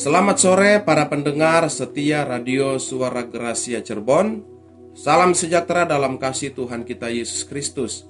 Selamat 0.00 0.40
sore 0.40 0.80
para 0.80 1.12
pendengar 1.12 1.68
setia 1.68 2.24
Radio 2.24 2.80
Suara 2.80 3.20
Gracia 3.20 3.84
Cirebon. 3.84 4.40
Salam 4.96 5.36
sejahtera 5.36 5.84
dalam 5.84 6.16
kasih 6.16 6.56
Tuhan 6.56 6.88
kita 6.88 7.12
Yesus 7.12 7.44
Kristus. 7.44 8.08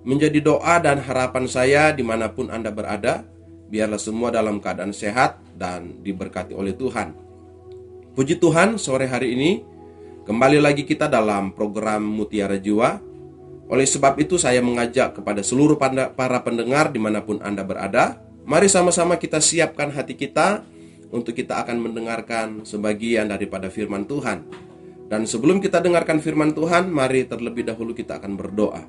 Menjadi 0.00 0.40
doa 0.40 0.80
dan 0.80 0.96
harapan 0.96 1.44
saya 1.44 1.92
di 1.92 2.00
mana 2.00 2.32
pun 2.32 2.48
Anda 2.48 2.72
berada, 2.72 3.28
biarlah 3.68 4.00
semua 4.00 4.32
dalam 4.32 4.64
keadaan 4.64 4.96
sehat 4.96 5.36
dan 5.60 6.00
diberkati 6.00 6.56
oleh 6.56 6.72
Tuhan. 6.72 7.12
Puji 8.16 8.40
Tuhan, 8.40 8.80
sore 8.80 9.04
hari 9.04 9.36
ini 9.36 9.60
kembali 10.24 10.56
lagi 10.56 10.88
kita 10.88 11.04
dalam 11.04 11.52
program 11.52 12.00
Mutiara 12.00 12.56
Jiwa. 12.56 12.96
Oleh 13.68 13.84
sebab 13.84 14.16
itu 14.24 14.40
saya 14.40 14.64
mengajak 14.64 15.20
kepada 15.20 15.44
seluruh 15.44 15.76
para 16.16 16.38
pendengar 16.40 16.88
di 16.88 16.96
mana 16.96 17.20
pun 17.20 17.44
Anda 17.44 17.60
berada, 17.60 18.24
mari 18.48 18.72
sama-sama 18.72 19.20
kita 19.20 19.36
siapkan 19.36 19.92
hati 19.92 20.16
kita 20.16 20.79
untuk 21.10 21.34
kita 21.34 21.62
akan 21.66 21.90
mendengarkan 21.90 22.62
sebagian 22.62 23.30
daripada 23.30 23.66
firman 23.68 24.06
Tuhan. 24.06 24.46
Dan 25.10 25.26
sebelum 25.26 25.58
kita 25.58 25.82
dengarkan 25.82 26.22
firman 26.22 26.54
Tuhan, 26.54 26.86
mari 26.86 27.26
terlebih 27.26 27.66
dahulu 27.66 27.90
kita 27.90 28.22
akan 28.22 28.38
berdoa. 28.38 28.86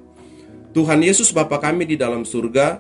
Tuhan 0.71 1.01
Yesus 1.01 1.33
Bapa 1.33 1.57
kami 1.57 1.89
di 1.89 1.97
dalam 1.97 2.23
surga, 2.23 2.79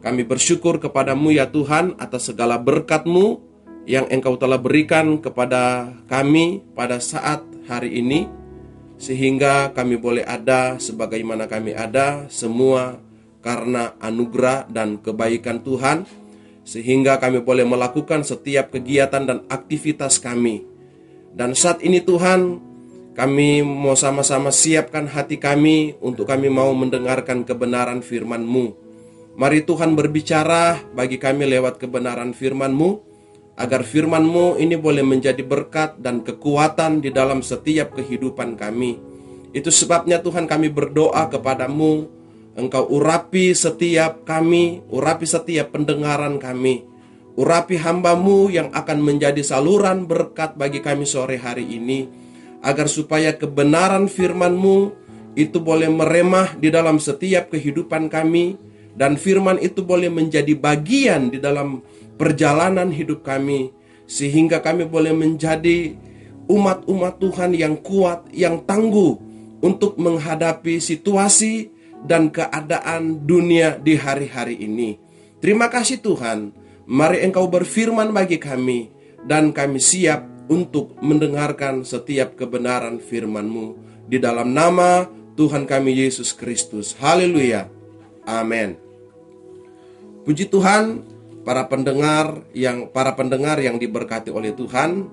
kami 0.00 0.22
bersyukur 0.22 0.78
kepadamu 0.78 1.34
ya 1.34 1.50
Tuhan 1.50 1.98
atas 1.98 2.30
segala 2.30 2.56
berkat-Mu 2.62 3.42
yang 3.90 4.06
Engkau 4.06 4.38
telah 4.38 4.56
berikan 4.56 5.18
kepada 5.18 5.90
kami 6.06 6.62
pada 6.78 7.02
saat 7.02 7.42
hari 7.66 7.98
ini, 7.98 8.30
sehingga 9.02 9.74
kami 9.74 9.98
boleh 9.98 10.22
ada 10.22 10.78
sebagaimana 10.78 11.50
kami 11.50 11.74
ada, 11.74 12.30
semua 12.30 13.02
karena 13.42 13.98
anugerah 13.98 14.70
dan 14.70 14.98
kebaikan 15.02 15.62
Tuhan 15.62 16.06
sehingga 16.66 17.22
kami 17.22 17.46
boleh 17.46 17.62
melakukan 17.62 18.26
setiap 18.26 18.74
kegiatan 18.74 19.22
dan 19.22 19.46
aktivitas 19.46 20.18
kami. 20.18 20.66
Dan 21.30 21.54
saat 21.54 21.78
ini 21.86 22.02
Tuhan, 22.02 22.58
kami 23.14 23.62
mau 23.62 23.94
sama-sama 23.94 24.50
siapkan 24.50 25.06
hati 25.06 25.38
kami 25.38 25.94
untuk 26.02 26.26
kami 26.26 26.50
mau 26.50 26.74
mendengarkan 26.74 27.46
kebenaran 27.46 28.02
firman-Mu. 28.02 28.74
Mari 29.38 29.62
Tuhan 29.62 29.94
berbicara 29.94 30.80
bagi 30.90 31.22
kami 31.22 31.46
lewat 31.46 31.78
kebenaran 31.78 32.34
firman-Mu, 32.34 32.90
agar 33.56 33.86
firman-Mu 33.86 34.58
ini 34.58 34.74
boleh 34.74 35.06
menjadi 35.06 35.40
berkat 35.46 36.02
dan 36.02 36.26
kekuatan 36.26 36.98
di 36.98 37.14
dalam 37.14 37.40
setiap 37.46 37.94
kehidupan 37.94 38.58
kami. 38.58 38.98
Itu 39.54 39.70
sebabnya 39.72 40.20
Tuhan 40.20 40.44
kami 40.44 40.68
berdoa 40.68 41.30
kepadamu, 41.32 42.15
Engkau 42.56 42.88
urapi 42.88 43.52
setiap 43.52 44.24
kami, 44.24 44.80
urapi 44.88 45.28
setiap 45.28 45.76
pendengaran 45.76 46.40
kami, 46.40 46.88
urapi 47.36 47.76
hambamu 47.76 48.48
yang 48.48 48.72
akan 48.72 49.04
menjadi 49.04 49.44
saluran 49.44 50.08
berkat 50.08 50.56
bagi 50.56 50.80
kami 50.80 51.04
sore 51.04 51.36
hari 51.36 51.68
ini, 51.68 52.08
agar 52.64 52.88
supaya 52.88 53.36
kebenaran 53.36 54.08
firmanmu 54.08 55.04
itu 55.36 55.60
boleh 55.60 55.92
meremah 55.92 56.56
di 56.56 56.72
dalam 56.72 56.96
setiap 56.96 57.52
kehidupan 57.52 58.08
kami, 58.08 58.56
dan 58.96 59.20
firman 59.20 59.60
itu 59.60 59.84
boleh 59.84 60.08
menjadi 60.08 60.56
bagian 60.56 61.28
di 61.28 61.36
dalam 61.36 61.84
perjalanan 62.16 62.88
hidup 62.88 63.20
kami, 63.20 63.68
sehingga 64.08 64.64
kami 64.64 64.88
boleh 64.88 65.12
menjadi 65.12 65.92
umat-umat 66.48 67.20
Tuhan 67.20 67.52
yang 67.52 67.76
kuat, 67.84 68.32
yang 68.32 68.64
tangguh 68.64 69.20
untuk 69.60 70.00
menghadapi 70.00 70.80
situasi 70.80 71.75
dan 72.04 72.28
keadaan 72.28 73.24
dunia 73.24 73.80
di 73.80 73.96
hari-hari 73.96 74.60
ini. 74.60 75.00
Terima 75.40 75.72
kasih 75.72 76.02
Tuhan, 76.04 76.52
mari 76.84 77.24
Engkau 77.24 77.48
berfirman 77.48 78.12
bagi 78.12 78.36
kami 78.36 78.92
dan 79.24 79.54
kami 79.54 79.80
siap 79.80 80.26
untuk 80.46 80.94
mendengarkan 81.00 81.82
setiap 81.82 82.36
kebenaran 82.36 83.00
firman-Mu 83.00 83.78
di 84.06 84.20
dalam 84.20 84.52
nama 84.52 85.08
Tuhan 85.34 85.64
kami 85.64 85.92
Yesus 86.06 86.32
Kristus. 86.32 86.94
Haleluya. 86.96 87.68
Amin. 88.26 88.78
Puji 90.26 90.50
Tuhan, 90.50 91.06
para 91.46 91.70
pendengar 91.70 92.42
yang 92.50 92.90
para 92.90 93.14
pendengar 93.14 93.62
yang 93.62 93.78
diberkati 93.78 94.34
oleh 94.34 94.50
Tuhan. 94.50 95.06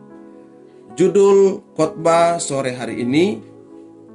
Judul 0.97 1.62
khotbah 1.78 2.41
sore 2.41 2.74
hari 2.74 3.06
ini 3.06 3.38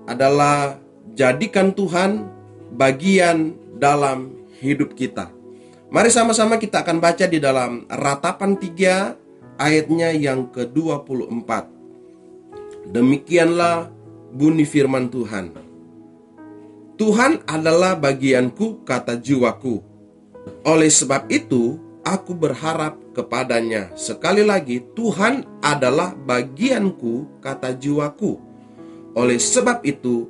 adalah 0.06 0.78
jadikan 1.14 1.70
Tuhan 1.74 2.37
bagian 2.72 3.56
dalam 3.76 4.34
hidup 4.60 4.92
kita. 4.98 5.30
Mari 5.88 6.12
sama-sama 6.12 6.60
kita 6.60 6.84
akan 6.84 7.00
baca 7.00 7.24
di 7.24 7.40
dalam 7.40 7.88
ratapan 7.88 8.60
3 8.60 9.56
ayatnya 9.56 10.12
yang 10.12 10.52
ke-24. 10.52 11.50
Demikianlah 12.92 13.88
bunyi 14.32 14.68
firman 14.68 15.08
Tuhan. 15.08 15.56
Tuhan 16.98 17.46
adalah 17.46 17.94
bagianku 17.94 18.82
kata 18.82 19.16
jiwaku. 19.16 19.80
Oleh 20.66 20.90
sebab 20.90 21.30
itu 21.30 21.78
aku 22.02 22.34
berharap 22.34 22.98
kepadanya. 23.14 23.94
Sekali 23.94 24.42
lagi 24.42 24.82
Tuhan 24.92 25.62
adalah 25.62 26.12
bagianku 26.12 27.38
kata 27.38 27.72
jiwaku. 27.78 28.36
Oleh 29.14 29.38
sebab 29.38 29.86
itu 29.86 30.26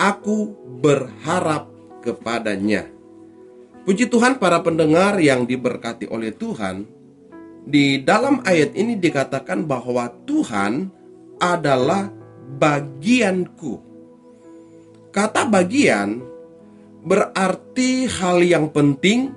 aku 0.00 0.56
berharap 0.80 1.75
kepadanya. 2.06 2.86
Puji 3.82 4.06
Tuhan 4.06 4.38
para 4.38 4.62
pendengar 4.62 5.18
yang 5.18 5.42
diberkati 5.46 6.06
oleh 6.06 6.30
Tuhan, 6.30 6.86
di 7.66 7.98
dalam 8.02 8.46
ayat 8.46 8.78
ini 8.78 8.94
dikatakan 8.94 9.66
bahwa 9.66 10.06
Tuhan 10.22 10.86
adalah 11.42 12.06
bagianku. 12.62 13.82
Kata 15.10 15.50
bagian 15.50 16.22
berarti 17.02 18.06
hal 18.06 18.42
yang 18.46 18.70
penting 18.70 19.34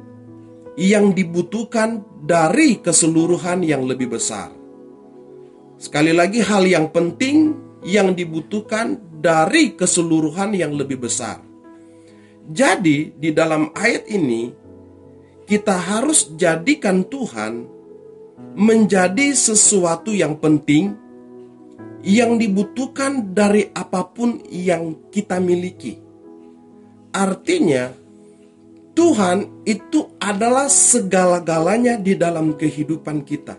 yang 0.78 1.14
dibutuhkan 1.14 2.06
dari 2.22 2.78
keseluruhan 2.78 3.66
yang 3.66 3.86
lebih 3.90 4.14
besar. 4.14 4.54
Sekali 5.82 6.14
lagi 6.14 6.44
hal 6.44 6.68
yang 6.70 6.92
penting 6.94 7.56
yang 7.82 8.12
dibutuhkan 8.14 9.00
dari 9.20 9.74
keseluruhan 9.74 10.54
yang 10.54 10.76
lebih 10.76 11.00
besar. 11.02 11.49
Jadi, 12.50 13.14
di 13.14 13.30
dalam 13.30 13.70
ayat 13.78 14.10
ini 14.10 14.50
kita 15.46 15.78
harus 15.78 16.34
jadikan 16.34 17.06
Tuhan 17.06 17.66
menjadi 18.58 19.38
sesuatu 19.38 20.10
yang 20.10 20.38
penting 20.42 20.98
yang 22.02 22.42
dibutuhkan 22.42 23.38
dari 23.38 23.70
apa 23.70 24.02
pun 24.02 24.42
yang 24.50 24.98
kita 25.14 25.38
miliki. 25.38 26.02
Artinya, 27.14 27.94
Tuhan 28.98 29.64
itu 29.64 30.12
adalah 30.20 30.68
segala-galanya 30.68 31.96
di 32.02 32.20
dalam 32.20 32.58
kehidupan 32.58 33.24
kita. 33.24 33.56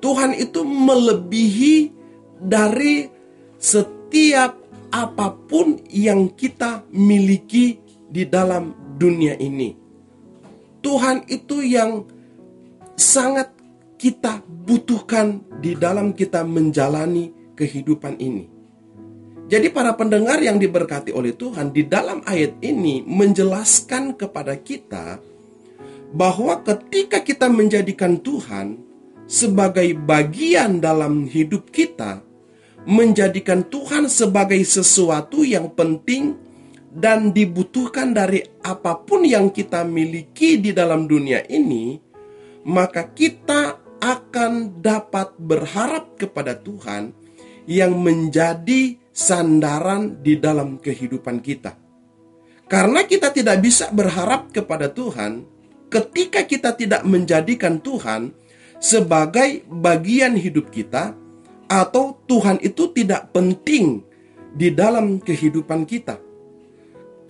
Tuhan 0.00 0.36
itu 0.36 0.60
melebihi 0.64 1.92
dari 2.40 3.08
setiap 3.56 4.59
apa 4.90 5.32
pun 5.34 5.78
yang 5.90 6.34
kita 6.34 6.86
miliki 6.90 7.78
di 8.10 8.26
dalam 8.26 8.74
dunia 8.98 9.38
ini. 9.38 9.74
Tuhan 10.82 11.24
itu 11.30 11.62
yang 11.62 12.04
sangat 12.98 13.54
kita 14.00 14.42
butuhkan 14.44 15.44
di 15.60 15.76
dalam 15.76 16.12
kita 16.16 16.42
menjalani 16.42 17.54
kehidupan 17.54 18.16
ini. 18.18 18.48
Jadi 19.50 19.66
para 19.74 19.98
pendengar 19.98 20.38
yang 20.38 20.62
diberkati 20.62 21.10
oleh 21.10 21.34
Tuhan 21.34 21.74
di 21.74 21.82
dalam 21.82 22.22
ayat 22.22 22.62
ini 22.62 23.02
menjelaskan 23.02 24.14
kepada 24.14 24.54
kita 24.54 25.18
bahwa 26.14 26.62
ketika 26.62 27.18
kita 27.18 27.50
menjadikan 27.50 28.18
Tuhan 28.22 28.78
sebagai 29.26 29.94
bagian 29.94 30.78
dalam 30.78 31.26
hidup 31.26 31.70
kita, 31.74 32.22
menjadikan 32.88 33.66
Tuhan 33.68 34.08
sebagai 34.08 34.60
sesuatu 34.64 35.44
yang 35.44 35.72
penting 35.76 36.36
dan 36.90 37.30
dibutuhkan 37.30 38.10
dari 38.10 38.42
apa 38.64 38.98
pun 38.98 39.22
yang 39.22 39.52
kita 39.54 39.86
miliki 39.86 40.58
di 40.58 40.74
dalam 40.74 41.06
dunia 41.06 41.46
ini, 41.46 42.00
maka 42.66 43.06
kita 43.12 43.78
akan 44.00 44.80
dapat 44.80 45.36
berharap 45.36 46.16
kepada 46.16 46.56
Tuhan 46.56 47.12
yang 47.68 47.94
menjadi 48.00 48.96
sandaran 49.12 50.24
di 50.24 50.40
dalam 50.40 50.80
kehidupan 50.80 51.44
kita. 51.44 51.76
Karena 52.70 53.04
kita 53.04 53.34
tidak 53.34 53.60
bisa 53.60 53.90
berharap 53.92 54.50
kepada 54.54 54.88
Tuhan 54.88 55.44
ketika 55.90 56.46
kita 56.46 56.70
tidak 56.78 57.02
menjadikan 57.02 57.82
Tuhan 57.82 58.32
sebagai 58.78 59.66
bagian 59.68 60.38
hidup 60.38 60.72
kita, 60.72 61.12
atau 61.70 62.18
Tuhan 62.26 62.58
itu 62.66 62.90
tidak 62.90 63.30
penting 63.30 64.02
di 64.50 64.74
dalam 64.74 65.22
kehidupan 65.22 65.86
kita. 65.86 66.18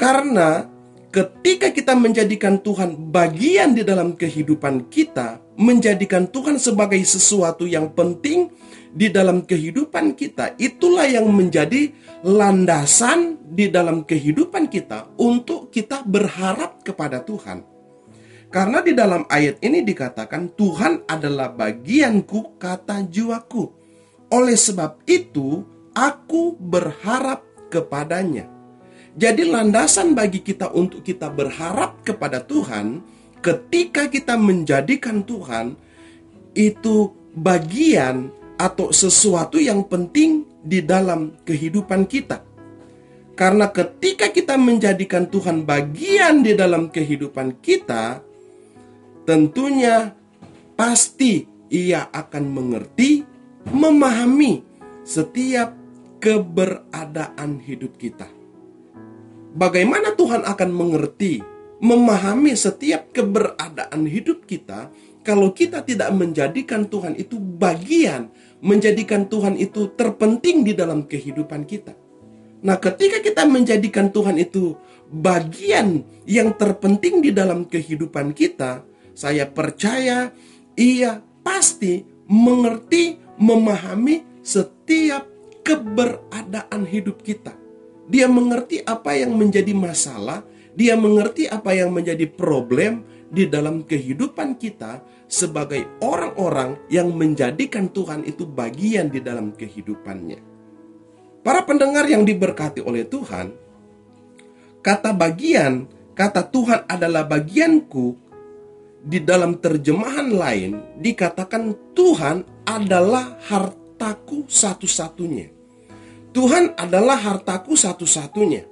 Karena 0.01 0.65
ketika 1.13 1.69
kita 1.69 1.93
menjadikan 1.93 2.57
Tuhan 2.57 3.13
bagian 3.13 3.77
di 3.77 3.85
dalam 3.85 4.17
kehidupan 4.17 4.89
kita, 4.89 5.45
menjadikan 5.61 6.25
Tuhan 6.25 6.57
sebagai 6.57 6.97
sesuatu 7.05 7.69
yang 7.69 7.93
penting 7.93 8.49
di 8.97 9.13
dalam 9.13 9.45
kehidupan 9.45 10.17
kita, 10.17 10.57
itulah 10.57 11.05
yang 11.05 11.29
menjadi 11.29 11.93
landasan 12.25 13.37
di 13.45 13.69
dalam 13.69 14.09
kehidupan 14.09 14.73
kita 14.73 15.13
untuk 15.21 15.69
kita 15.69 16.01
berharap 16.01 16.81
kepada 16.81 17.21
Tuhan. 17.21 17.61
Karena 18.51 18.83
di 18.83 18.97
dalam 18.97 19.29
ayat 19.31 19.63
ini 19.63 19.85
dikatakan 19.87 20.57
Tuhan 20.59 21.07
adalah 21.07 21.55
bagianku 21.55 22.59
kata 22.59 23.07
jiwaku. 23.07 23.80
Oleh 24.31 24.55
sebab 24.55 25.03
itu 25.11 25.67
aku 25.93 26.55
berharap 26.59 27.43
kepadanya. 27.69 28.47
Jadi 29.19 29.50
landasan 29.50 30.15
bagi 30.15 30.38
kita 30.38 30.71
untuk 30.71 31.03
kita 31.03 31.27
berharap 31.27 32.06
kepada 32.06 32.38
Tuhan 32.38 33.03
ketika 33.43 34.06
kita 34.06 34.38
menjadikan 34.38 35.27
Tuhan 35.27 35.75
itu 36.55 37.11
bagian 37.35 38.31
atau 38.61 38.94
sesuatu 38.94 39.59
yang 39.59 39.82
penting 39.88 40.47
di 40.61 40.85
dalam 40.85 41.35
kehidupan 41.43 42.06
kita. 42.06 42.44
Karena 43.33 43.73
ketika 43.73 44.29
kita 44.29 44.61
menjadikan 44.61 45.25
Tuhan 45.25 45.65
bagian 45.65 46.44
di 46.44 46.53
dalam 46.53 46.93
kehidupan 46.93 47.56
kita, 47.65 48.21
tentunya 49.25 50.12
pasti 50.76 51.49
ia 51.73 52.12
akan 52.12 52.44
mengerti, 52.53 53.25
memahami 53.69 54.65
setiap 55.05 55.77
keberadaan 56.21 57.61
hidup 57.61 57.97
kita 58.01 58.41
bagaimana 59.55 60.15
Tuhan 60.15 60.47
akan 60.47 60.71
mengerti, 60.71 61.43
memahami 61.81 62.55
setiap 62.55 63.11
keberadaan 63.11 64.05
hidup 64.07 64.45
kita 64.47 64.93
kalau 65.21 65.53
kita 65.53 65.85
tidak 65.85 66.11
menjadikan 66.17 66.89
Tuhan 66.89 67.17
itu 67.17 67.37
bagian, 67.37 68.33
menjadikan 68.65 69.29
Tuhan 69.29 69.57
itu 69.57 69.93
terpenting 69.97 70.65
di 70.65 70.73
dalam 70.73 71.05
kehidupan 71.05 71.65
kita. 71.69 71.93
Nah, 72.61 72.77
ketika 72.77 73.25
kita 73.25 73.49
menjadikan 73.49 74.12
Tuhan 74.12 74.37
itu 74.37 74.77
bagian 75.09 76.05
yang 76.29 76.53
terpenting 76.57 77.25
di 77.25 77.33
dalam 77.33 77.65
kehidupan 77.65 78.37
kita, 78.37 78.85
saya 79.17 79.49
percaya 79.49 80.29
ia 80.77 81.25
pasti 81.41 82.05
mengerti, 82.29 83.17
memahami 83.41 84.23
setiap 84.45 85.25
keberadaan 85.65 86.85
hidup 86.85 87.25
kita. 87.25 87.57
Dia 88.11 88.29
mengerti 88.29 88.85
apa 88.85 89.17
yang 89.17 89.33
menjadi 89.33 89.73
masalah, 89.73 90.45
dia 90.77 90.95
mengerti 90.95 91.49
apa 91.49 91.73
yang 91.73 91.91
menjadi 91.91 92.29
problem 92.29 93.07
di 93.31 93.47
dalam 93.47 93.87
kehidupan 93.87 94.59
kita 94.59 95.01
sebagai 95.31 95.87
orang-orang 96.03 96.75
yang 96.91 97.15
menjadikan 97.15 97.87
Tuhan 97.89 98.27
itu 98.27 98.45
bagian 98.45 99.09
di 99.09 99.23
dalam 99.23 99.55
kehidupannya. 99.55 100.43
Para 101.41 101.65
pendengar 101.65 102.05
yang 102.11 102.27
diberkati 102.27 102.83
oleh 102.83 103.07
Tuhan, 103.07 103.55
kata 104.83 105.15
bagian, 105.15 105.87
kata 106.19 106.51
Tuhan 106.51 106.85
adalah 106.91 107.25
bagianku 107.25 108.19
di 109.01 109.23
dalam 109.25 109.57
terjemahan 109.57 110.29
lain 110.29 111.01
dikatakan 111.01 111.95
Tuhan 111.97 112.60
adalah 112.79 113.41
hartaku 113.49 114.47
satu-satunya. 114.47 115.51
Tuhan 116.31 116.79
adalah 116.79 117.19
hartaku 117.19 117.75
satu-satunya. 117.75 118.63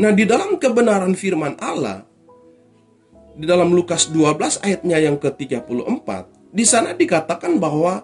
Nah, 0.00 0.10
di 0.10 0.26
dalam 0.26 0.58
kebenaran 0.58 1.14
firman 1.14 1.54
Allah, 1.62 2.02
di 3.38 3.46
dalam 3.46 3.70
Lukas 3.70 4.10
12 4.10 4.58
ayatnya 4.66 4.98
yang 4.98 5.16
ke-34, 5.20 6.08
di 6.50 6.64
sana 6.66 6.90
dikatakan 6.90 7.62
bahwa 7.62 8.02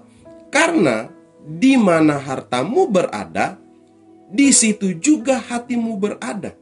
karena 0.55 1.11
di 1.43 1.75
mana 1.75 2.19
hartamu 2.19 2.87
berada, 2.87 3.58
di 4.31 4.50
situ 4.55 4.94
juga 4.99 5.38
hatimu 5.38 5.99
berada. 5.99 6.55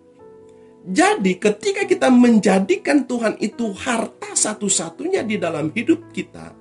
Jadi 0.84 1.40
ketika 1.40 1.88
kita 1.88 2.12
menjadikan 2.12 3.08
Tuhan 3.08 3.40
itu 3.40 3.72
harta 3.72 4.36
satu-satunya 4.36 5.24
di 5.24 5.40
dalam 5.40 5.72
hidup 5.72 6.12
kita, 6.12 6.52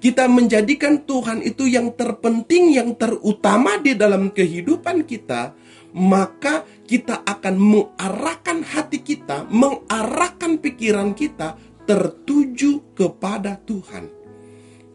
kita 0.00 0.24
menjadikan 0.26 1.04
Tuhan 1.04 1.44
itu 1.44 1.68
yang 1.68 1.92
terpenting, 1.92 2.72
yang 2.72 2.96
terutama 2.96 3.76
di 3.76 3.92
dalam 3.92 4.32
kehidupan 4.32 5.04
kita, 5.04 5.52
maka 5.92 6.64
kita 6.88 7.20
akan 7.20 7.54
mengarahkan 7.60 8.64
hati 8.64 9.04
kita, 9.04 9.44
mengarahkan 9.52 10.56
pikiran 10.56 11.12
kita 11.12 11.60
tertuju 11.84 12.80
kepada 12.96 13.60
Tuhan. 13.60 14.08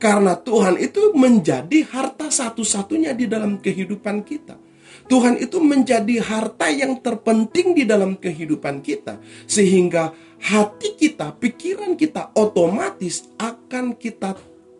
Karena 0.01 0.35
Tuhan 0.35 0.81
itu 0.81 1.13
menjadi 1.13 1.85
harta 1.87 2.27
satu-satunya 2.27 3.13
di 3.13 3.29
dalam 3.29 3.61
kehidupan 3.61 4.25
kita. 4.25 4.57
Tuhan 5.05 5.37
itu 5.37 5.61
menjadi 5.61 6.17
harta 6.17 6.65
yang 6.73 6.97
terpenting 6.97 7.77
di 7.77 7.85
dalam 7.85 8.17
kehidupan 8.17 8.81
kita, 8.81 9.21
sehingga 9.45 10.17
hati 10.41 10.97
kita, 10.97 11.37
pikiran 11.37 11.93
kita 11.93 12.33
otomatis 12.33 13.29
akan 13.37 13.93
kita 13.93 14.33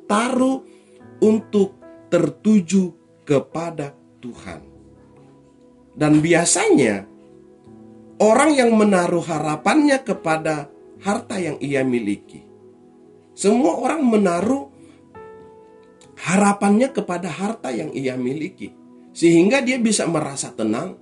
taruh 0.05 0.63
untuk 1.21 1.77
tertuju 2.09 2.93
kepada 3.25 3.93
Tuhan. 4.21 4.61
Dan 5.95 6.19
biasanya 6.19 7.07
orang 8.19 8.51
yang 8.55 8.71
menaruh 8.75 9.23
harapannya 9.23 9.99
kepada 10.03 10.69
harta 11.01 11.35
yang 11.39 11.57
ia 11.59 11.81
miliki. 11.83 12.43
Semua 13.35 13.75
orang 13.79 14.03
menaruh 14.03 14.71
harapannya 16.19 16.91
kepada 16.91 17.27
harta 17.27 17.71
yang 17.71 17.91
ia 17.91 18.15
miliki. 18.15 18.71
Sehingga 19.15 19.63
dia 19.63 19.79
bisa 19.79 20.03
merasa 20.07 20.51
tenang, 20.51 20.99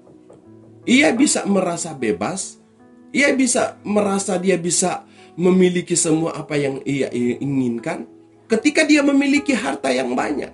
ia 0.85 1.09
bisa 1.13 1.45
merasa 1.49 1.97
bebas, 1.97 2.61
ia 3.09 3.33
bisa 3.33 3.81
merasa 3.81 4.37
dia 4.37 4.57
bisa 4.57 5.05
memiliki 5.33 5.97
semua 5.97 6.37
apa 6.37 6.53
yang 6.53 6.77
ia 6.85 7.09
inginkan, 7.13 8.05
ketika 8.47 8.83
dia 8.83 9.01
memiliki 9.01 9.55
harta 9.55 9.89
yang 9.89 10.13
banyak. 10.13 10.51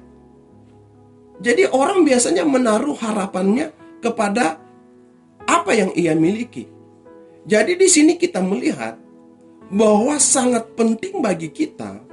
Jadi 1.39 1.63
orang 1.71 2.03
biasanya 2.03 2.43
menaruh 2.43 2.95
harapannya 2.99 3.71
kepada 4.03 4.59
apa 5.47 5.71
yang 5.71 5.91
ia 5.95 6.11
miliki. 6.13 6.67
Jadi 7.47 7.79
di 7.79 7.87
sini 7.87 8.19
kita 8.19 8.43
melihat 8.43 8.99
bahwa 9.71 10.19
sangat 10.19 10.75
penting 10.75 11.23
bagi 11.23 11.47
kita 11.49 12.03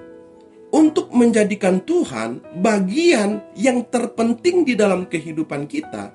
untuk 0.70 1.10
menjadikan 1.10 1.82
Tuhan 1.82 2.60
bagian 2.62 3.42
yang 3.58 3.82
terpenting 3.88 4.62
di 4.62 4.78
dalam 4.78 5.08
kehidupan 5.08 5.66
kita 5.66 6.12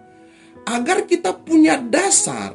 agar 0.64 1.04
kita 1.10 1.34
punya 1.36 1.82
dasar 1.82 2.54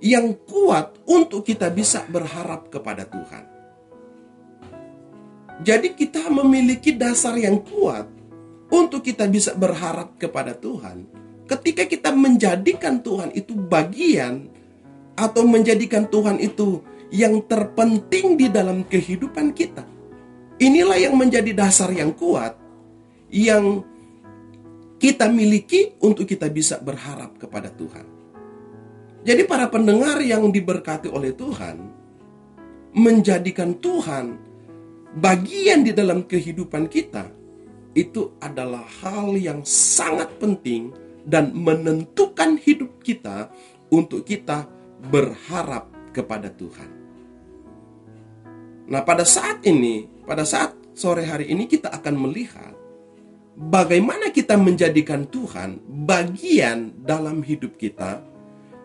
yang 0.00 0.36
kuat 0.48 0.96
untuk 1.08 1.44
kita 1.44 1.68
bisa 1.72 2.04
berharap 2.08 2.68
kepada 2.72 3.04
Tuhan. 3.04 3.49
Jadi 5.60 5.92
kita 5.92 6.32
memiliki 6.32 6.96
dasar 6.96 7.36
yang 7.36 7.60
kuat 7.60 8.08
untuk 8.72 9.04
kita 9.04 9.28
bisa 9.28 9.52
berharap 9.52 10.16
kepada 10.16 10.56
Tuhan. 10.56 11.04
Ketika 11.44 11.84
kita 11.84 12.14
menjadikan 12.14 13.02
Tuhan 13.02 13.34
itu 13.36 13.52
bagian 13.52 14.48
atau 15.18 15.44
menjadikan 15.44 16.08
Tuhan 16.08 16.40
itu 16.40 16.80
yang 17.12 17.42
terpenting 17.44 18.38
di 18.38 18.46
dalam 18.48 18.86
kehidupan 18.86 19.52
kita. 19.52 19.84
Inilah 20.62 20.96
yang 20.96 21.18
menjadi 21.18 21.52
dasar 21.52 21.90
yang 21.92 22.14
kuat 22.14 22.54
yang 23.28 23.82
kita 25.00 25.26
miliki 25.28 25.96
untuk 26.00 26.28
kita 26.28 26.46
bisa 26.52 26.76
berharap 26.78 27.36
kepada 27.36 27.72
Tuhan. 27.72 28.06
Jadi 29.24 29.42
para 29.44 29.68
pendengar 29.68 30.20
yang 30.24 30.48
diberkati 30.48 31.08
oleh 31.12 31.32
Tuhan 31.36 31.76
menjadikan 32.96 33.76
Tuhan 33.76 34.49
bagian 35.16 35.82
di 35.82 35.90
dalam 35.90 36.22
kehidupan 36.22 36.86
kita 36.86 37.26
itu 37.98 38.38
adalah 38.38 38.86
hal 39.02 39.34
yang 39.34 39.66
sangat 39.66 40.30
penting 40.38 40.94
dan 41.26 41.50
menentukan 41.50 42.54
hidup 42.62 43.02
kita 43.02 43.50
untuk 43.90 44.22
kita 44.22 44.70
berharap 45.10 45.90
kepada 46.14 46.46
Tuhan. 46.54 46.90
Nah, 48.90 49.02
pada 49.02 49.26
saat 49.26 49.62
ini, 49.66 50.06
pada 50.26 50.46
saat 50.46 50.74
sore 50.94 51.26
hari 51.26 51.50
ini 51.50 51.66
kita 51.66 51.90
akan 51.90 52.14
melihat 52.14 52.74
bagaimana 53.54 54.30
kita 54.30 54.58
menjadikan 54.58 55.26
Tuhan 55.26 55.82
bagian 56.06 57.02
dalam 57.02 57.42
hidup 57.42 57.78
kita 57.78 58.22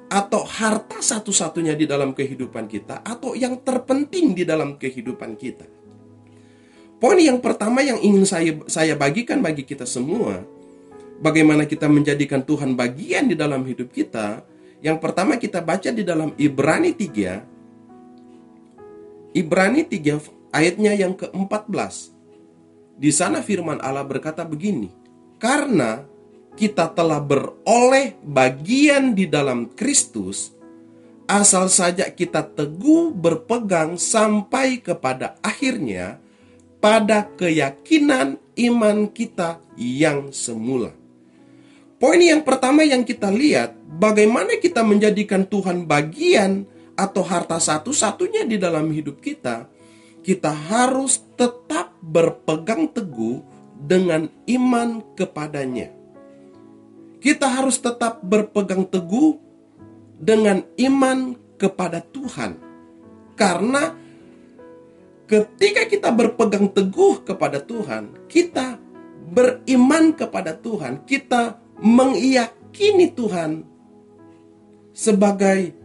atau 0.06 0.46
harta 0.46 1.02
satu-satunya 1.02 1.74
di 1.74 1.90
dalam 1.90 2.14
kehidupan 2.14 2.70
kita 2.70 3.02
atau 3.02 3.34
yang 3.34 3.62
terpenting 3.66 4.38
di 4.38 4.46
dalam 4.46 4.78
kehidupan 4.78 5.34
kita. 5.38 5.75
Poin 7.06 7.22
yang 7.22 7.38
pertama 7.38 7.86
yang 7.86 8.02
ingin 8.02 8.26
saya 8.26 8.58
saya 8.66 8.98
bagikan 8.98 9.38
bagi 9.38 9.62
kita 9.62 9.86
semua, 9.86 10.42
bagaimana 11.22 11.70
kita 11.70 11.86
menjadikan 11.86 12.42
Tuhan 12.42 12.74
bagian 12.74 13.30
di 13.30 13.38
dalam 13.38 13.62
hidup 13.62 13.94
kita. 13.94 14.42
Yang 14.82 15.06
pertama 15.06 15.38
kita 15.38 15.62
baca 15.62 15.94
di 15.94 16.02
dalam 16.02 16.34
Ibrani 16.34 16.98
3 16.98 19.38
Ibrani 19.38 19.86
3 19.86 20.50
ayatnya 20.50 20.98
yang 20.98 21.14
ke-14. 21.14 22.10
Di 22.98 23.14
sana 23.14 23.46
firman 23.46 23.78
Allah 23.86 24.02
berkata 24.02 24.42
begini, 24.42 24.90
"Karena 25.38 26.02
kita 26.58 26.90
telah 26.90 27.22
beroleh 27.22 28.18
bagian 28.26 29.14
di 29.14 29.30
dalam 29.30 29.70
Kristus, 29.78 30.58
asal 31.30 31.70
saja 31.70 32.10
kita 32.10 32.42
teguh 32.42 33.14
berpegang 33.14 33.94
sampai 33.94 34.82
kepada 34.82 35.38
akhirnya 35.46 36.25
pada 36.86 37.26
keyakinan 37.34 38.38
iman 38.70 39.10
kita 39.10 39.58
yang 39.74 40.30
semula." 40.30 40.94
Poin 41.98 42.22
yang 42.22 42.46
pertama 42.46 42.86
yang 42.86 43.02
kita 43.02 43.34
lihat, 43.34 43.74
bagaimana 43.98 44.62
kita 44.62 44.86
menjadikan 44.86 45.42
Tuhan 45.50 45.90
bagian 45.90 46.70
atau 46.94 47.26
harta 47.26 47.58
satu-satunya 47.58 48.46
di 48.46 48.62
dalam 48.62 48.94
hidup 48.94 49.18
kita, 49.18 49.66
kita 50.22 50.54
harus 50.54 51.26
tetap 51.34 51.98
berpegang 52.06 52.86
teguh 52.94 53.42
dengan 53.74 54.30
iman 54.46 55.02
kepadanya. 55.18 55.90
Kita 57.18 57.48
harus 57.50 57.82
tetap 57.82 58.22
berpegang 58.22 58.86
teguh 58.86 59.42
dengan 60.22 60.62
iman 60.78 61.34
kepada 61.58 62.06
Tuhan. 62.06 62.60
Karena 63.34 63.98
ketika 65.26 65.90
kita 65.90 66.10
berpegang 66.14 66.70
teguh 66.70 67.26
kepada 67.26 67.62
Tuhan, 67.62 68.30
kita 68.30 68.78
beriman 69.30 70.14
kepada 70.14 70.54
Tuhan, 70.54 71.02
kita 71.04 71.58
mengiyakini 71.82 73.12
Tuhan 73.14 73.66
sebagai 74.96 75.76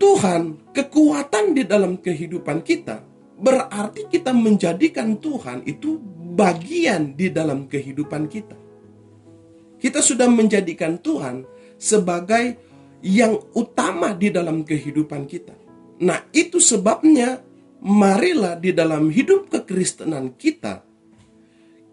Tuhan, 0.00 0.72
kekuatan 0.74 1.56
di 1.56 1.62
dalam 1.64 2.00
kehidupan 2.00 2.64
kita, 2.64 3.04
berarti 3.40 4.08
kita 4.08 4.32
menjadikan 4.32 5.16
Tuhan 5.16 5.64
itu 5.64 6.00
bagian 6.36 7.16
di 7.16 7.28
dalam 7.28 7.68
kehidupan 7.68 8.28
kita. 8.28 8.56
Kita 9.80 10.00
sudah 10.04 10.28
menjadikan 10.28 11.00
Tuhan 11.00 11.44
sebagai 11.80 12.60
yang 13.00 13.40
utama 13.56 14.12
di 14.12 14.28
dalam 14.28 14.60
kehidupan 14.60 15.24
kita. 15.24 15.56
Nah, 16.04 16.20
itu 16.32 16.60
sebabnya 16.60 17.40
marilah 17.80 18.60
di 18.60 18.72
dalam 18.76 19.08
hidup 19.08 19.48
kekristenan 19.48 20.36
kita 20.36 20.84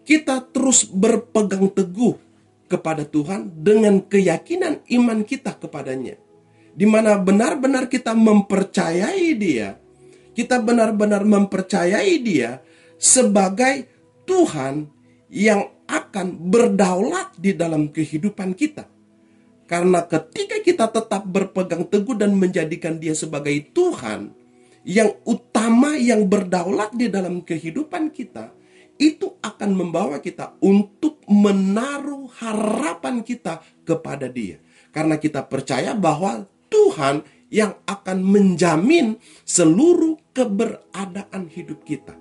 kita 0.04 0.40
terus 0.52 0.88
berpegang 0.88 1.68
teguh 1.72 2.16
kepada 2.68 3.04
Tuhan 3.04 3.48
dengan 3.60 4.04
keyakinan 4.04 4.84
iman 4.88 5.24
kita 5.24 5.56
kepadanya 5.56 6.28
di 6.78 6.86
mana 6.86 7.18
benar-benar 7.18 7.90
kita 7.90 8.14
mempercayai 8.14 9.34
Dia, 9.34 9.74
kita 10.30 10.62
benar-benar 10.62 11.26
mempercayai 11.26 12.22
Dia 12.22 12.62
sebagai 12.94 13.90
Tuhan 14.22 14.86
yang 15.26 15.66
akan 15.90 16.38
berdaulat 16.38 17.34
di 17.34 17.50
dalam 17.58 17.90
kehidupan 17.90 18.54
kita. 18.54 18.86
Karena 19.66 20.06
ketika 20.06 20.62
kita 20.62 20.86
tetap 20.86 21.26
berpegang 21.26 21.82
teguh 21.82 22.14
dan 22.14 22.38
menjadikan 22.38 23.02
Dia 23.02 23.18
sebagai 23.18 23.58
Tuhan 23.74 24.37
yang 24.88 25.20
utama 25.28 26.00
yang 26.00 26.24
berdaulat 26.24 26.96
di 26.96 27.12
dalam 27.12 27.44
kehidupan 27.44 28.08
kita, 28.08 28.56
itu 28.96 29.36
akan 29.44 29.70
membawa 29.76 30.16
kita 30.16 30.56
untuk 30.64 31.20
menaruh 31.28 32.24
harapan 32.40 33.20
kita 33.20 33.60
kepada 33.84 34.32
Dia. 34.32 34.56
Karena 34.88 35.20
kita 35.20 35.44
percaya 35.44 35.92
bahwa 35.92 36.48
Tuhan 36.72 37.20
yang 37.52 37.76
akan 37.84 38.18
menjamin 38.24 39.20
seluruh 39.44 40.16
keberadaan 40.32 41.52
hidup 41.52 41.84
kita. 41.84 42.16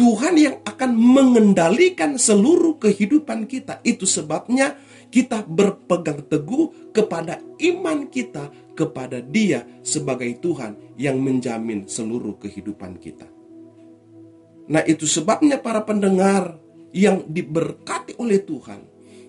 Tuhan 0.00 0.40
yang 0.40 0.56
akan 0.64 0.96
mengendalikan 0.96 2.16
seluruh 2.16 2.80
kehidupan 2.80 3.44
kita. 3.44 3.84
Itu 3.84 4.08
sebabnya 4.08 4.80
kita 5.12 5.44
berpegang 5.44 6.24
teguh 6.24 6.96
kepada 6.96 7.44
iman 7.60 8.08
kita 8.08 8.48
kepada 8.74 9.20
Dia 9.20 9.66
sebagai 9.82 10.30
Tuhan 10.38 10.96
yang 10.96 11.18
menjamin 11.20 11.86
seluruh 11.86 12.36
kehidupan 12.40 12.98
kita. 13.00 13.26
Nah, 14.70 14.82
itu 14.86 15.04
sebabnya 15.04 15.58
para 15.58 15.82
pendengar 15.82 16.58
yang 16.94 17.26
diberkati 17.26 18.18
oleh 18.22 18.38
Tuhan, 18.42 18.80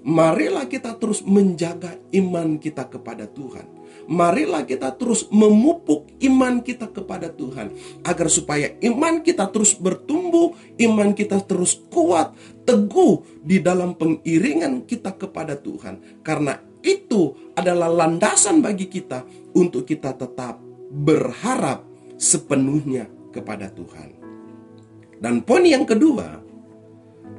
marilah 0.06 0.70
kita 0.70 0.98
terus 1.02 1.26
menjaga 1.26 1.98
iman 2.14 2.62
kita 2.62 2.86
kepada 2.86 3.26
Tuhan 3.26 3.82
marilah 4.10 4.66
kita 4.66 4.94
terus 4.96 5.28
memupuk 5.30 6.10
iman 6.20 6.60
kita 6.64 6.90
kepada 6.90 7.30
Tuhan 7.30 7.74
agar 8.04 8.28
supaya 8.32 8.74
iman 8.82 9.22
kita 9.22 9.50
terus 9.52 9.76
bertumbuh, 9.78 10.56
iman 10.80 11.14
kita 11.14 11.44
terus 11.44 11.78
kuat, 11.92 12.34
teguh 12.66 13.24
di 13.46 13.62
dalam 13.62 13.94
pengiringan 13.98 14.88
kita 14.88 15.14
kepada 15.14 15.58
Tuhan. 15.58 16.24
Karena 16.26 16.58
itu 16.82 17.54
adalah 17.58 17.88
landasan 17.90 18.60
bagi 18.62 18.90
kita 18.90 19.26
untuk 19.58 19.86
kita 19.86 20.14
tetap 20.18 20.58
berharap 20.92 21.86
sepenuhnya 22.18 23.08
kepada 23.32 23.72
Tuhan. 23.72 24.10
Dan 25.22 25.46
poin 25.46 25.64
yang 25.66 25.86
kedua, 25.86 26.42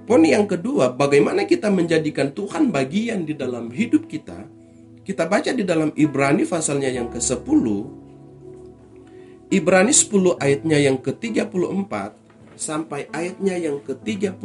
poin 0.07 0.23
yang 0.23 0.47
kedua, 0.47 0.95
bagaimana 0.95 1.45
kita 1.45 1.69
menjadikan 1.69 2.31
Tuhan 2.31 2.71
bagian 2.71 3.27
di 3.27 3.35
dalam 3.35 3.69
hidup 3.75 4.07
kita 4.07 4.63
kita 5.03 5.27
baca 5.27 5.51
di 5.51 5.67
dalam 5.67 5.91
Ibrani 5.99 6.47
pasalnya 6.47 6.87
yang 6.87 7.11
ke-10 7.11 7.67
Ibrani 9.51 9.91
10 9.91 10.39
ayatnya 10.39 10.79
yang 10.79 10.97
ke-34 11.03 11.93
sampai 12.55 13.11
ayatnya 13.11 13.59
yang 13.59 13.83
ke-35 13.83 14.39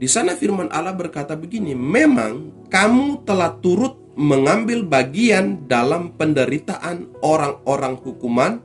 Di 0.00 0.08
sana 0.08 0.32
firman 0.32 0.72
Allah 0.72 0.96
berkata 0.96 1.36
begini 1.36 1.76
Memang 1.76 2.63
kamu 2.74 3.22
telah 3.22 3.54
turut 3.62 3.94
mengambil 4.18 4.82
bagian 4.82 5.62
dalam 5.70 6.10
penderitaan 6.18 7.06
orang-orang 7.22 7.94
hukuman 8.02 8.58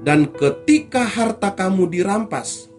dan 0.00 0.32
ketika 0.32 1.04
harta 1.04 1.52
kamu 1.52 1.92
dirampas 1.92 2.72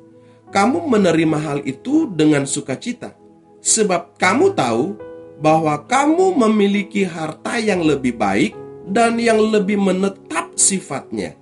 kamu 0.49 0.89
menerima 0.89 1.37
hal 1.37 1.59
itu 1.69 2.09
dengan 2.09 2.49
sukacita 2.49 3.13
sebab 3.61 4.17
kamu 4.17 4.57
tahu 4.57 4.97
bahwa 5.39 5.85
kamu 5.87 6.35
memiliki 6.35 7.05
harta 7.05 7.61
yang 7.61 7.85
lebih 7.85 8.17
baik 8.17 8.53
dan 8.89 9.15
yang 9.21 9.39
lebih 9.39 9.79
menetap 9.79 10.51
sifatnya. 10.59 11.39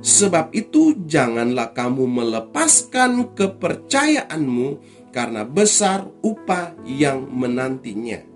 Sebab 0.00 0.52
itu, 0.56 0.96
janganlah 1.04 1.76
kamu 1.76 2.08
melepaskan 2.08 3.36
kepercayaanmu 3.36 4.80
karena 5.12 5.44
besar 5.44 6.08
upah 6.24 6.72
yang 6.88 7.28
menantinya. 7.28 8.29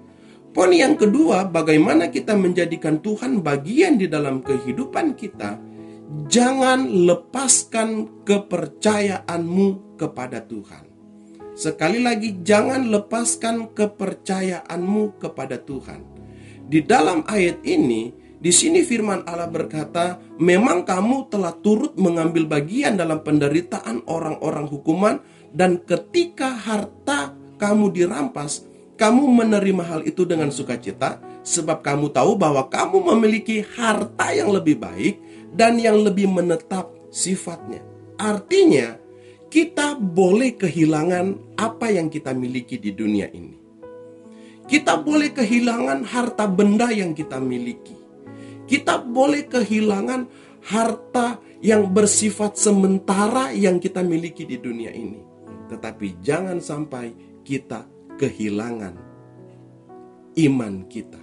Poin 0.55 0.71
yang 0.71 0.95
kedua, 0.95 1.51
bagaimana 1.51 2.15
kita 2.15 2.39
menjadikan 2.39 3.03
Tuhan 3.03 3.43
bagian 3.43 3.99
di 3.99 4.07
dalam 4.07 4.39
kehidupan 4.39 5.19
kita? 5.19 5.59
Jangan 6.31 6.87
lepaskan 7.11 8.23
kepercayaanmu 8.23 9.99
kepada 9.99 10.47
Tuhan. 10.47 10.87
Sekali 11.59 11.99
lagi, 11.99 12.39
jangan 12.47 12.87
lepaskan 12.87 13.75
kepercayaanmu 13.75 15.19
kepada 15.19 15.59
Tuhan. 15.59 16.07
Di 16.71 16.87
dalam 16.87 17.27
ayat 17.27 17.59
ini, 17.67 18.15
di 18.39 18.55
sini 18.55 18.87
firman 18.87 19.27
Allah 19.27 19.51
berkata, 19.51 20.23
"Memang 20.39 20.87
kamu 20.87 21.35
telah 21.35 21.51
turut 21.67 21.99
mengambil 21.99 22.47
bagian 22.47 22.95
dalam 22.95 23.27
penderitaan 23.27 24.07
orang-orang 24.07 24.71
hukuman, 24.71 25.19
dan 25.51 25.83
ketika 25.83 26.55
harta 26.55 27.35
kamu 27.59 27.91
dirampas, 27.91 28.71
kamu 28.95 29.25
menerima 29.27 29.83
hal 29.83 30.01
itu 30.07 30.23
dengan 30.27 30.51
sukacita, 30.55 31.19
sebab 31.43 31.83
kamu 31.83 32.11
tahu 32.15 32.39
bahwa 32.39 32.67
kamu 32.71 33.15
memiliki 33.15 33.63
harta 33.75 34.31
yang 34.31 34.55
lebih 34.55 34.79
baik 34.79 35.15
dan 35.55 35.79
yang 35.79 36.03
lebih 36.03 36.31
menetap 36.31 36.91
sifatnya." 37.11 37.83
Artinya, 38.15 38.95
kita 39.51 39.95
boleh 39.99 40.59
kehilangan 40.59 41.59
apa 41.59 41.91
yang 41.91 42.11
kita 42.11 42.35
miliki 42.35 42.79
di 42.79 42.91
dunia 42.91 43.31
ini. 43.31 43.55
Kita 44.65 44.99
boleh 44.99 45.31
kehilangan 45.31 46.09
harta 46.09 46.49
benda 46.49 46.89
yang 46.89 47.13
kita 47.13 47.37
miliki. 47.39 47.95
Kita 48.65 48.99
boleh 48.99 49.45
kehilangan 49.45 50.27
harta 50.73 51.39
yang 51.61 51.93
bersifat 51.93 52.57
sementara 52.57 53.53
yang 53.53 53.77
kita 53.77 54.01
miliki 54.01 54.49
di 54.49 54.57
dunia 54.57 54.89
ini. 54.91 55.21
Tetapi 55.69 56.21
jangan 56.25 56.59
sampai 56.65 57.13
kita 57.45 57.94
kehilangan 58.19 58.95
iman 60.35 60.75
kita. 60.91 61.21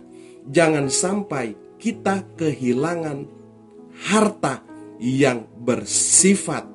Jangan 0.47 0.89
sampai 0.89 1.53
kita 1.77 2.25
kehilangan 2.37 3.25
harta 4.09 4.61
yang 5.01 5.49
bersifat 5.61 6.65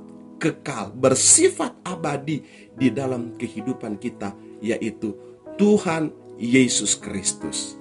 kekal, 0.42 0.92
bersifat 0.92 1.74
abadi 1.86 2.42
di 2.76 2.88
dalam 2.92 3.38
kehidupan 3.38 3.96
kita, 3.96 4.34
yaitu 4.60 5.16
Tuhan 5.56 6.12
Yesus 6.36 6.98
Kristus. 6.98 7.80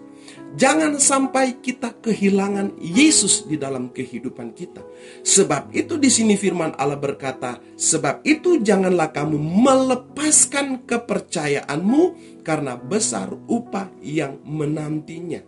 Jangan 0.55 0.95
sampai 1.03 1.59
kita 1.59 2.00
kehilangan 2.00 2.79
Yesus 2.79 3.43
di 3.43 3.59
dalam 3.59 3.91
kehidupan 3.91 4.55
kita. 4.55 4.79
Sebab 5.19 5.75
itu 5.75 6.00
di 6.00 6.07
sini 6.07 6.39
firman 6.39 6.71
Allah 6.79 6.95
berkata, 6.95 7.59
sebab 7.75 8.24
itu 8.24 8.63
janganlah 8.63 9.12
kamu 9.12 9.35
melepaskan 9.35 10.88
kepercayaanmu 10.88 12.03
karena 12.47 12.79
besar 12.79 13.35
upah 13.51 13.91
yang 14.00 14.39
menantinya. 14.47 15.43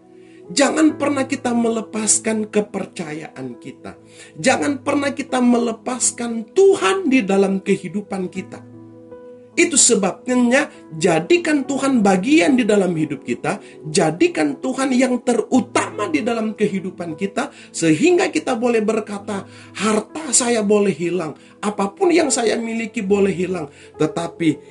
Jangan 0.48 1.00
pernah 1.00 1.24
kita 1.24 1.56
melepaskan 1.56 2.52
kepercayaan 2.52 3.60
kita. 3.64 4.00
Jangan 4.40 4.80
pernah 4.84 5.12
kita 5.16 5.40
melepaskan 5.40 6.52
Tuhan 6.52 7.08
di 7.08 7.24
dalam 7.24 7.64
kehidupan 7.64 8.28
kita. 8.28 8.77
Itu 9.58 9.74
sebabnya 9.74 10.70
jadikan 11.02 11.66
Tuhan 11.66 12.06
bagian 12.06 12.54
di 12.54 12.62
dalam 12.62 12.94
hidup 12.94 13.26
kita, 13.26 13.58
jadikan 13.90 14.62
Tuhan 14.62 14.94
yang 14.94 15.18
terutama 15.26 16.06
di 16.14 16.22
dalam 16.22 16.54
kehidupan 16.54 17.18
kita 17.18 17.50
sehingga 17.74 18.30
kita 18.30 18.54
boleh 18.54 18.86
berkata, 18.86 19.50
harta 19.74 20.30
saya 20.30 20.62
boleh 20.62 20.94
hilang, 20.94 21.34
apa 21.58 21.90
pun 21.90 22.14
yang 22.14 22.30
saya 22.30 22.54
miliki 22.54 23.02
boleh 23.02 23.34
hilang, 23.34 23.66
tetapi 23.98 24.62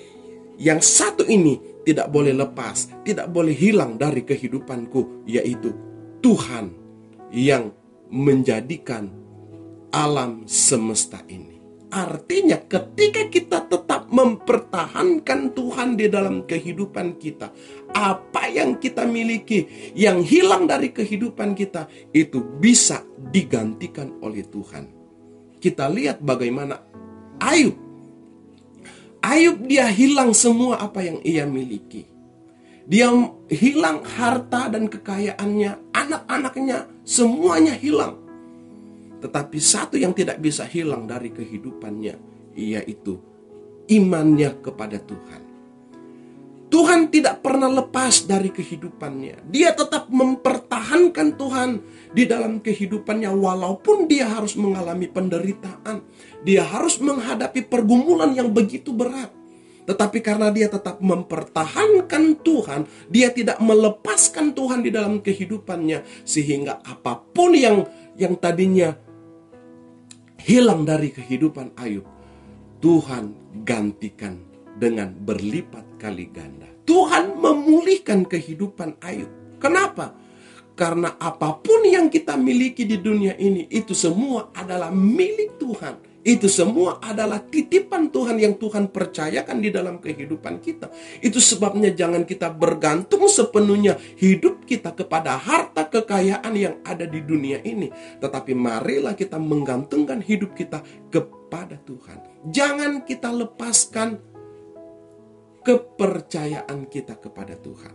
yang 0.62 0.78
satu 0.78 1.26
ini 1.26 1.83
tidak 1.83 2.07
boleh 2.07 2.31
lepas, 2.31 2.87
tidak 3.02 3.26
boleh 3.26 3.52
hilang 3.59 3.99
dari 3.99 4.23
kehidupanku, 4.23 5.26
yaitu 5.26 5.75
Tuhan 6.23 6.71
yang 7.35 7.75
menjadikan 8.07 9.11
alam 9.90 10.47
semesta 10.47 11.21
ini. 11.26 11.56
Artinya 11.97 12.61
ketika 12.61 13.25
kita 13.33 13.59
tetap 13.73 14.12
mempertahankan 14.12 15.57
Tuhan 15.57 15.97
di 15.97 16.12
dalam 16.12 16.45
kehidupan 16.45 17.17
kita, 17.17 17.49
apa 17.97 18.53
yang 18.53 18.76
kita 18.76 19.09
miliki 19.09 19.65
yang 19.97 20.21
hilang 20.21 20.69
dari 20.69 20.93
kehidupan 20.93 21.57
kita 21.57 21.88
itu 22.12 22.45
bisa 22.61 23.00
digantikan 23.33 24.12
oleh 24.21 24.45
Tuhan. 24.45 24.93
Kita 25.57 25.88
lihat 25.88 26.21
bagaimana 26.21 26.85
Ayub. 27.41 27.73
Ayub 29.25 29.65
dia 29.65 29.88
hilang 29.88 30.37
semua 30.37 30.85
apa 30.85 31.00
yang 31.00 31.25
ia 31.25 31.49
miliki. 31.49 32.05
Dia 32.85 33.09
hilang 33.49 34.05
harta 34.05 34.69
dan 34.69 34.93
kekayaannya, 34.93 35.97
anak-anaknya 35.97 36.93
semuanya 37.09 37.73
hilang 37.73 38.25
tetapi 39.21 39.59
satu 39.59 39.97
yang 39.97 40.13
tidak 40.13 40.39
bisa 40.41 40.69
hilang 40.69 41.09
dari 41.09 41.33
kehidupannya, 41.33 42.15
yaitu 42.57 43.17
imannya 43.89 44.61
kepada 44.61 44.99
Tuhan. 45.01 45.47
Tuhan 46.67 47.09
tidak 47.15 47.47
pernah 47.47 47.71
lepas 47.71 48.27
dari 48.27 48.51
kehidupannya. 48.51 49.47
Dia 49.49 49.71
tetap 49.71 50.11
mempertahankan 50.11 51.39
Tuhan 51.39 51.71
di 52.11 52.27
dalam 52.27 52.59
kehidupannya 52.59 53.31
walaupun 53.31 54.11
dia 54.11 54.27
harus 54.27 54.59
mengalami 54.59 55.07
penderitaan. 55.07 56.03
Dia 56.43 56.67
harus 56.67 56.99
menghadapi 56.99 57.71
pergumulan 57.71 58.35
yang 58.35 58.51
begitu 58.51 58.91
berat. 58.91 59.31
Tetapi 59.87 60.19
karena 60.19 60.51
dia 60.51 60.67
tetap 60.67 60.99
mempertahankan 60.99 62.43
Tuhan, 62.43 62.91
dia 63.07 63.31
tidak 63.31 63.63
melepaskan 63.63 64.51
Tuhan 64.51 64.83
di 64.83 64.91
dalam 64.91 65.23
kehidupannya 65.23 66.27
sehingga 66.27 66.83
apa 66.83 67.23
pun 67.31 67.55
yang 67.55 67.87
yang 68.19 68.35
tadinya 68.35 69.06
hilang 70.47 70.87
dari 70.87 71.11
kehidupan 71.11 71.75
Ayub, 71.75 72.07
Tuhan 72.79 73.35
gantikan 73.67 74.38
dengan 74.79 75.11
berlipat 75.11 75.99
kali 75.99 76.31
ganda. 76.31 76.71
Tuhan 76.87 77.35
memulihkan 77.43 78.23
kehidupan 78.23 79.03
Ayub. 79.03 79.59
Kenapa? 79.59 80.15
Karena 80.79 81.19
apa 81.19 81.59
pun 81.59 81.83
yang 81.83 82.07
kita 82.07 82.38
miliki 82.38 82.87
di 82.87 83.03
dunia 83.03 83.35
ini, 83.43 83.67
itu 83.75 83.91
semua 83.91 84.55
adalah 84.55 84.95
milik 84.95 85.59
Tuhan. 85.59 86.16
Itu 86.26 86.50
semua 86.50 86.99
adalah 86.99 87.38
titipan 87.38 88.10
Tuhan 88.10 88.34
yang 88.43 88.58
Tuhan 88.58 88.91
percayakan 88.91 89.62
di 89.62 89.71
dalam 89.71 90.02
kehidupan 90.02 90.58
kita. 90.58 90.91
Itu 91.23 91.39
sebabnya 91.39 91.95
jangan 91.95 92.26
kita 92.26 92.50
bergantung 92.50 93.30
sepenuhnya 93.30 93.95
hidup 94.19 94.67
kita 94.67 94.91
kepada 94.91 95.39
harta 95.39 95.86
kekayaan 95.86 96.50
yang 96.58 96.82
ada 96.82 97.06
di 97.06 97.23
dunia 97.23 97.62
ini. 97.62 97.95
Tetapi 98.19 98.58
marilah 98.58 99.15
kita 99.15 99.39
menggantungkan 99.39 100.19
hidup 100.19 100.58
kita 100.58 100.82
kepada 101.15 101.78
Tuhan. 101.86 102.19
Jangan 102.50 103.06
kita 103.06 103.30
lepaskan 103.30 104.19
kepercayaan 105.62 106.91
kita 106.91 107.23
kepada 107.23 107.54
Tuhan. 107.54 107.95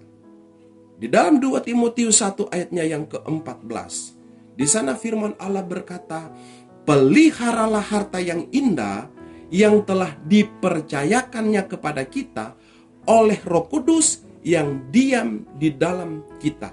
Di 0.96 1.12
dalam 1.12 1.36
2 1.44 1.68
Timotius 1.68 2.24
1 2.24 2.48
ayatnya 2.48 2.88
yang 2.88 3.04
ke-14. 3.12 4.22
Di 4.52 4.68
sana 4.68 4.94
firman 4.94 5.34
Allah 5.42 5.64
berkata, 5.64 6.30
peliharalah 6.86 7.84
harta 7.84 8.18
yang 8.18 8.50
indah 8.50 9.08
yang 9.52 9.84
telah 9.84 10.16
dipercayakannya 10.26 11.64
kepada 11.68 12.08
kita 12.08 12.56
oleh 13.06 13.38
Roh 13.44 13.68
Kudus 13.68 14.24
yang 14.42 14.90
diam 14.90 15.46
di 15.60 15.76
dalam 15.76 16.24
kita. 16.40 16.72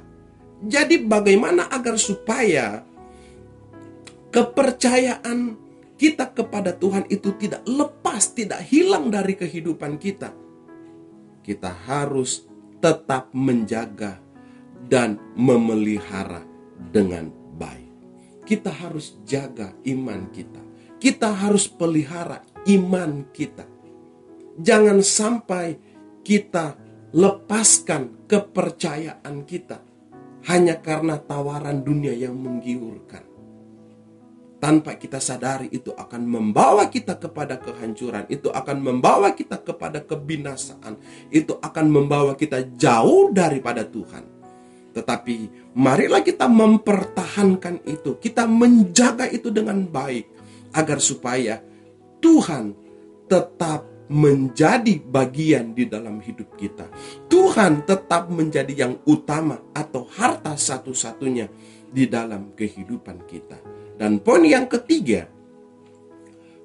Jadi, 0.59 1.03
bagaimana 1.03 1.71
agar 1.71 1.99
supaya 1.99 2.83
kepercayaan 4.31 5.55
kita 5.99 6.31
kepada 6.35 6.75
Tuhan 6.75 7.07
itu 7.11 7.35
tidak 7.39 7.63
lepas, 7.67 8.35
tidak 8.35 8.63
hilang 8.67 9.11
dari 9.11 9.35
kehidupan 9.35 9.99
kita? 9.99 10.35
Kita 11.43 11.71
harus 11.87 12.47
tetap 12.79 13.35
menjaga 13.35 14.19
dan 14.87 15.19
memelihara 15.35 16.47
dengan 16.95 17.31
kita 18.49 18.73
harus 18.73 19.21
jaga 19.29 19.77
iman 19.85 20.33
kita. 20.33 20.65
Kita 20.97 21.37
harus 21.37 21.69
pelihara 21.69 22.41
iman 22.65 23.29
kita. 23.29 23.69
Jangan 24.57 25.05
sampai 25.05 25.77
kita 26.25 26.73
lepaskan 27.13 28.25
kepercayaan 28.25 29.45
kita 29.45 29.85
hanya 30.49 30.81
karena 30.81 31.21
tawaran 31.21 31.85
dunia 31.85 32.17
yang 32.17 32.41
menggiurkan. 32.41 33.29
Tanpa 34.59 34.99
kita 34.99 35.23
sadari 35.23 35.71
itu 35.71 35.95
akan 35.95 36.27
membawa 36.27 36.91
kita 36.91 37.15
kepada 37.15 37.63
kehancuran, 37.63 38.27
itu 38.27 38.51
akan 38.51 38.83
membawa 38.83 39.31
kita 39.31 39.63
kepada 39.63 40.03
kebinasaan, 40.03 40.99
itu 41.31 41.55
akan 41.63 41.87
membawa 41.87 42.35
kita 42.35 42.67
jauh 42.75 43.31
daripada 43.31 43.87
Tuhan. 43.87 44.38
Tetapi 44.93 45.37
marilah 45.77 46.25
kita 46.25 46.49
mempertahankan 46.49 47.85
itu, 47.87 48.17
kita 48.19 48.49
menjaga 48.49 49.29
itu 49.29 49.53
dengan 49.53 49.85
baik 49.85 50.27
agar 50.75 50.99
supaya 50.99 51.61
Tuhan 52.19 52.75
tetap 53.29 53.87
menjadi 54.09 54.97
bagian 55.05 55.77
di 55.77 55.85
dalam 55.85 56.19
hidup 56.25 56.57
kita. 56.57 56.89
Tuhan 57.29 57.85
tetap 57.85 58.33
menjadi 58.33 58.89
yang 58.89 58.95
utama 59.05 59.61
atau 59.77 60.09
harta 60.09 60.57
satu-satunya 60.57 61.47
di 61.93 62.09
dalam 62.09 62.57
kehidupan 62.57 63.29
kita. 63.29 63.61
Dan 64.01 64.25
poin 64.25 64.41
yang 64.49 64.65
ketiga, 64.65 65.29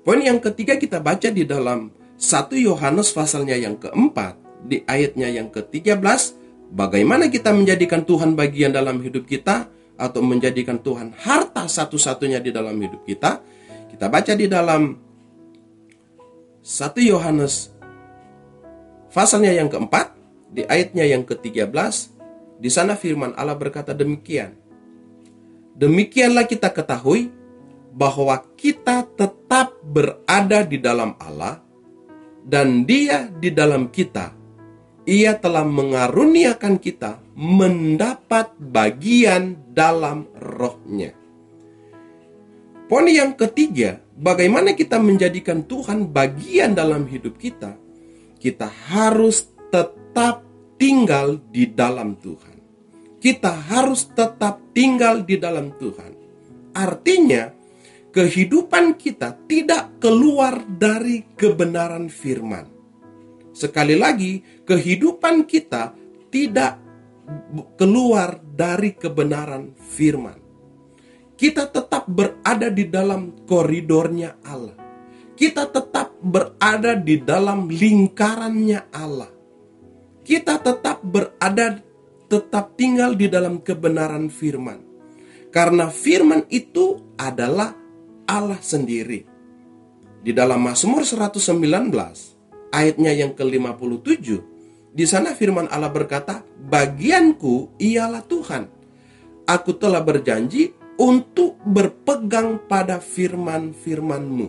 poin 0.08 0.24
yang 0.24 0.40
ketiga 0.40 0.80
kita 0.80 1.04
baca 1.04 1.28
di 1.28 1.44
dalam 1.44 1.92
1 2.16 2.56
Yohanes 2.56 3.12
pasalnya 3.12 3.60
yang 3.60 3.76
keempat, 3.76 4.40
di 4.64 4.80
ayatnya 4.88 5.28
yang 5.28 5.52
ke-13 5.52 6.43
Bagaimana 6.74 7.30
kita 7.30 7.54
menjadikan 7.54 8.02
Tuhan 8.02 8.34
bagian 8.34 8.74
dalam 8.74 8.98
hidup 8.98 9.30
kita 9.30 9.70
atau 9.94 10.26
menjadikan 10.26 10.82
Tuhan 10.82 11.14
harta 11.14 11.70
satu-satunya 11.70 12.42
di 12.42 12.50
dalam 12.50 12.74
hidup 12.82 13.06
kita? 13.06 13.46
Kita 13.94 14.10
baca 14.10 14.34
di 14.34 14.50
dalam 14.50 14.98
1 16.66 16.66
Yohanes 16.98 17.70
pasalnya 19.14 19.54
yang 19.54 19.70
keempat, 19.70 20.18
di 20.50 20.66
ayatnya 20.66 21.06
yang 21.06 21.22
ke-13, 21.22 21.78
di 22.58 22.70
sana 22.74 22.98
firman 22.98 23.38
Allah 23.38 23.54
berkata 23.54 23.94
demikian. 23.94 24.58
Demikianlah 25.78 26.50
kita 26.50 26.74
ketahui 26.74 27.30
bahwa 27.94 28.42
kita 28.58 29.06
tetap 29.14 29.78
berada 29.86 30.66
di 30.66 30.82
dalam 30.82 31.14
Allah 31.22 31.62
dan 32.42 32.82
Dia 32.82 33.30
di 33.30 33.54
dalam 33.54 33.94
kita 33.94 34.43
ia 35.04 35.36
telah 35.36 35.68
mengaruniakan 35.68 36.80
kita 36.80 37.20
mendapat 37.36 38.56
bagian 38.56 39.60
dalam 39.76 40.28
rohnya. 40.40 41.12
Poin 42.88 43.08
yang 43.08 43.36
ketiga, 43.36 44.00
bagaimana 44.16 44.76
kita 44.76 45.00
menjadikan 45.00 45.64
Tuhan 45.64 46.08
bagian 46.12 46.76
dalam 46.76 47.08
hidup 47.08 47.36
kita? 47.40 47.76
Kita 48.40 48.68
harus 48.92 49.48
tetap 49.72 50.44
tinggal 50.76 51.40
di 51.52 51.68
dalam 51.68 52.20
Tuhan. 52.20 52.56
Kita 53.24 53.56
harus 53.72 54.12
tetap 54.12 54.60
tinggal 54.76 55.24
di 55.24 55.40
dalam 55.40 55.72
Tuhan. 55.80 56.12
Artinya, 56.76 57.50
kehidupan 58.12 59.00
kita 59.00 59.48
tidak 59.48 60.04
keluar 60.04 60.60
dari 60.68 61.24
kebenaran 61.40 62.12
firman 62.12 62.73
Sekali 63.54 63.94
lagi, 63.94 64.42
kehidupan 64.66 65.46
kita 65.46 65.94
tidak 66.34 66.82
keluar 67.78 68.42
dari 68.42 68.98
kebenaran 68.98 69.78
firman. 69.78 70.42
Kita 71.38 71.70
tetap 71.70 72.10
berada 72.10 72.74
di 72.74 72.90
dalam 72.90 73.46
koridornya 73.46 74.42
Allah. 74.42 74.78
Kita 75.34 75.70
tetap 75.70 76.18
berada 76.22 76.98
di 76.98 77.22
dalam 77.22 77.70
lingkarannya 77.70 78.90
Allah. 78.90 79.32
Kita 80.26 80.58
tetap 80.62 81.06
berada 81.06 81.78
tetap 82.30 82.74
tinggal 82.74 83.14
di 83.14 83.30
dalam 83.30 83.62
kebenaran 83.62 84.34
firman. 84.34 84.82
Karena 85.54 85.94
firman 85.94 86.50
itu 86.50 87.14
adalah 87.22 87.78
Allah 88.26 88.58
sendiri. 88.58 89.22
Di 90.24 90.32
dalam 90.32 90.64
Mazmur 90.64 91.06
119 91.06 92.33
ayatnya 92.74 93.14
yang 93.14 93.38
ke-57 93.38 94.54
di 94.94 95.10
sana 95.10 95.34
firman 95.34 95.66
Allah 95.74 95.90
berkata, 95.90 96.46
"Bagianku 96.70 97.74
ialah 97.82 98.22
Tuhan. 98.30 98.70
Aku 99.50 99.74
telah 99.74 100.06
berjanji 100.06 100.70
untuk 101.02 101.58
berpegang 101.66 102.62
pada 102.70 103.02
firman-firman-Mu." 103.02 104.48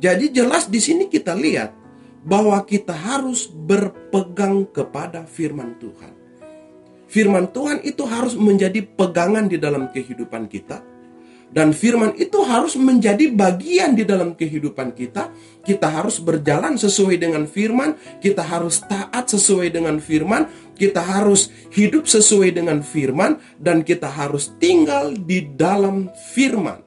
Jadi 0.00 0.32
jelas 0.32 0.72
di 0.72 0.80
sini 0.80 1.12
kita 1.12 1.36
lihat 1.36 1.76
bahwa 2.24 2.56
kita 2.64 2.96
harus 2.96 3.52
berpegang 3.52 4.64
kepada 4.72 5.28
firman 5.28 5.76
Tuhan. 5.76 6.12
Firman 7.06 7.52
Tuhan 7.52 7.84
itu 7.84 8.02
harus 8.08 8.32
menjadi 8.32 8.80
pegangan 8.80 9.44
di 9.44 9.60
dalam 9.60 9.92
kehidupan 9.92 10.48
kita 10.48 10.80
dan 11.54 11.70
firman 11.70 12.12
itu 12.18 12.42
harus 12.42 12.74
menjadi 12.74 13.30
bagian 13.30 13.94
di 13.94 14.02
dalam 14.02 14.34
kehidupan 14.34 14.92
kita. 14.92 15.30
Kita 15.62 15.86
harus 15.90 16.18
berjalan 16.18 16.74
sesuai 16.78 17.16
dengan 17.18 17.46
firman, 17.46 17.94
kita 18.18 18.42
harus 18.42 18.82
taat 18.86 19.30
sesuai 19.30 19.70
dengan 19.70 19.98
firman, 20.02 20.46
kita 20.74 21.02
harus 21.02 21.50
hidup 21.70 22.06
sesuai 22.06 22.54
dengan 22.54 22.82
firman, 22.82 23.38
dan 23.58 23.86
kita 23.86 24.10
harus 24.10 24.54
tinggal 24.58 25.14
di 25.14 25.46
dalam 25.54 26.10
firman. 26.34 26.86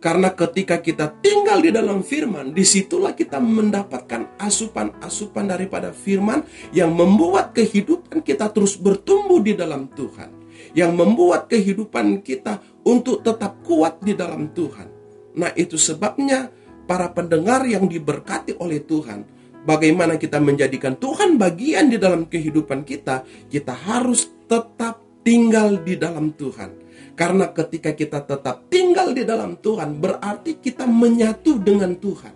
Karena 0.00 0.32
ketika 0.32 0.80
kita 0.80 1.12
tinggal 1.20 1.60
di 1.60 1.68
dalam 1.68 2.00
firman, 2.00 2.56
di 2.56 2.64
situlah 2.64 3.12
kita 3.12 3.36
mendapatkan 3.36 4.32
asupan-asupan 4.40 5.44
daripada 5.44 5.92
firman 5.92 6.40
yang 6.72 6.96
membuat 6.96 7.52
kehidupan 7.52 8.24
kita 8.24 8.48
terus 8.48 8.80
bertumbuh 8.80 9.44
di 9.44 9.52
dalam 9.52 9.92
Tuhan. 9.92 10.40
Yang 10.72 10.92
membuat 10.96 11.52
kehidupan 11.52 12.24
kita 12.24 12.64
untuk 12.86 13.24
tetap 13.24 13.60
kuat 13.64 14.00
di 14.00 14.16
dalam 14.16 14.50
Tuhan. 14.52 14.88
Nah 15.36 15.50
itu 15.54 15.76
sebabnya 15.76 16.50
para 16.88 17.12
pendengar 17.12 17.64
yang 17.68 17.86
diberkati 17.86 18.58
oleh 18.58 18.82
Tuhan, 18.82 19.24
bagaimana 19.62 20.16
kita 20.16 20.42
menjadikan 20.42 20.96
Tuhan 20.96 21.36
bagian 21.38 21.92
di 21.92 22.00
dalam 22.00 22.26
kehidupan 22.26 22.82
kita, 22.82 23.22
kita 23.46 23.72
harus 23.72 24.32
tetap 24.50 25.00
tinggal 25.22 25.78
di 25.80 25.94
dalam 26.00 26.32
Tuhan 26.34 26.80
karena 27.20 27.52
ketika 27.52 27.92
kita 27.92 28.24
tetap 28.24 28.72
tinggal 28.72 29.12
di 29.12 29.28
dalam 29.28 29.60
Tuhan, 29.60 30.00
berarti 30.00 30.56
kita 30.56 30.88
menyatu 30.88 31.60
dengan 31.60 31.92
Tuhan. 31.92 32.32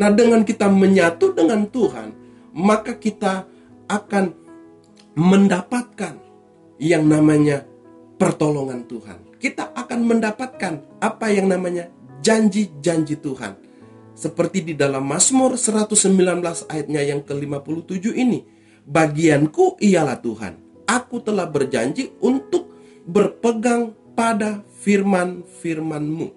Nah, 0.00 0.08
dengan 0.16 0.48
kita 0.48 0.64
menyatu 0.72 1.36
dengan 1.36 1.68
Tuhan, 1.68 2.16
maka 2.56 2.96
kita 2.96 3.44
akan 3.84 4.32
mendapatkan 5.12 6.16
yang 6.80 7.04
namanya 7.04 7.68
pertolongan 8.16 8.88
Tuhan. 8.88 9.27
Kita 9.38 9.70
akan 9.70 10.00
mendapatkan 10.02 10.98
apa 10.98 11.26
yang 11.30 11.46
namanya 11.54 11.86
janji-janji 12.26 13.22
Tuhan. 13.22 13.54
Seperti 14.18 14.66
di 14.66 14.74
dalam 14.74 15.06
Mazmur 15.06 15.54
119 15.54 16.10
ayatnya 16.66 17.02
yang 17.06 17.22
ke-57 17.22 18.18
ini. 18.18 18.42
Bagianku 18.82 19.78
ialah 19.78 20.18
Tuhan. 20.18 20.58
Aku 20.90 21.22
telah 21.22 21.46
berjanji 21.46 22.10
untuk 22.18 22.74
berpegang 23.06 23.94
pada 24.18 24.66
firman-firmanmu. 24.82 26.34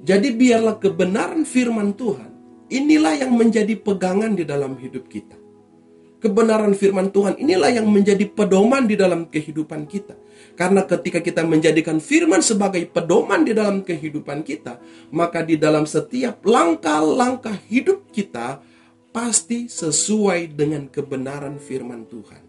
Jadi 0.00 0.28
biarlah 0.32 0.80
kebenaran 0.80 1.44
firman 1.44 1.92
Tuhan, 1.92 2.32
inilah 2.72 3.20
yang 3.20 3.32
menjadi 3.36 3.76
pegangan 3.76 4.32
di 4.32 4.44
dalam 4.48 4.76
hidup 4.80 5.04
kita. 5.08 5.45
Kebenaran 6.16 6.72
firman 6.72 7.12
Tuhan 7.12 7.36
inilah 7.36 7.68
yang 7.76 7.84
menjadi 7.92 8.24
pedoman 8.24 8.88
di 8.88 8.96
dalam 8.96 9.28
kehidupan 9.28 9.84
kita. 9.84 10.16
Karena 10.56 10.88
ketika 10.88 11.20
kita 11.20 11.44
menjadikan 11.44 12.00
firman 12.00 12.40
sebagai 12.40 12.88
pedoman 12.88 13.44
di 13.44 13.52
dalam 13.52 13.84
kehidupan 13.84 14.40
kita, 14.40 14.80
maka 15.12 15.44
di 15.44 15.60
dalam 15.60 15.84
setiap 15.84 16.40
langkah-langkah 16.40 17.60
hidup 17.68 18.08
kita 18.08 18.64
pasti 19.12 19.68
sesuai 19.68 20.56
dengan 20.56 20.88
kebenaran 20.88 21.60
firman 21.60 22.08
Tuhan. 22.08 22.42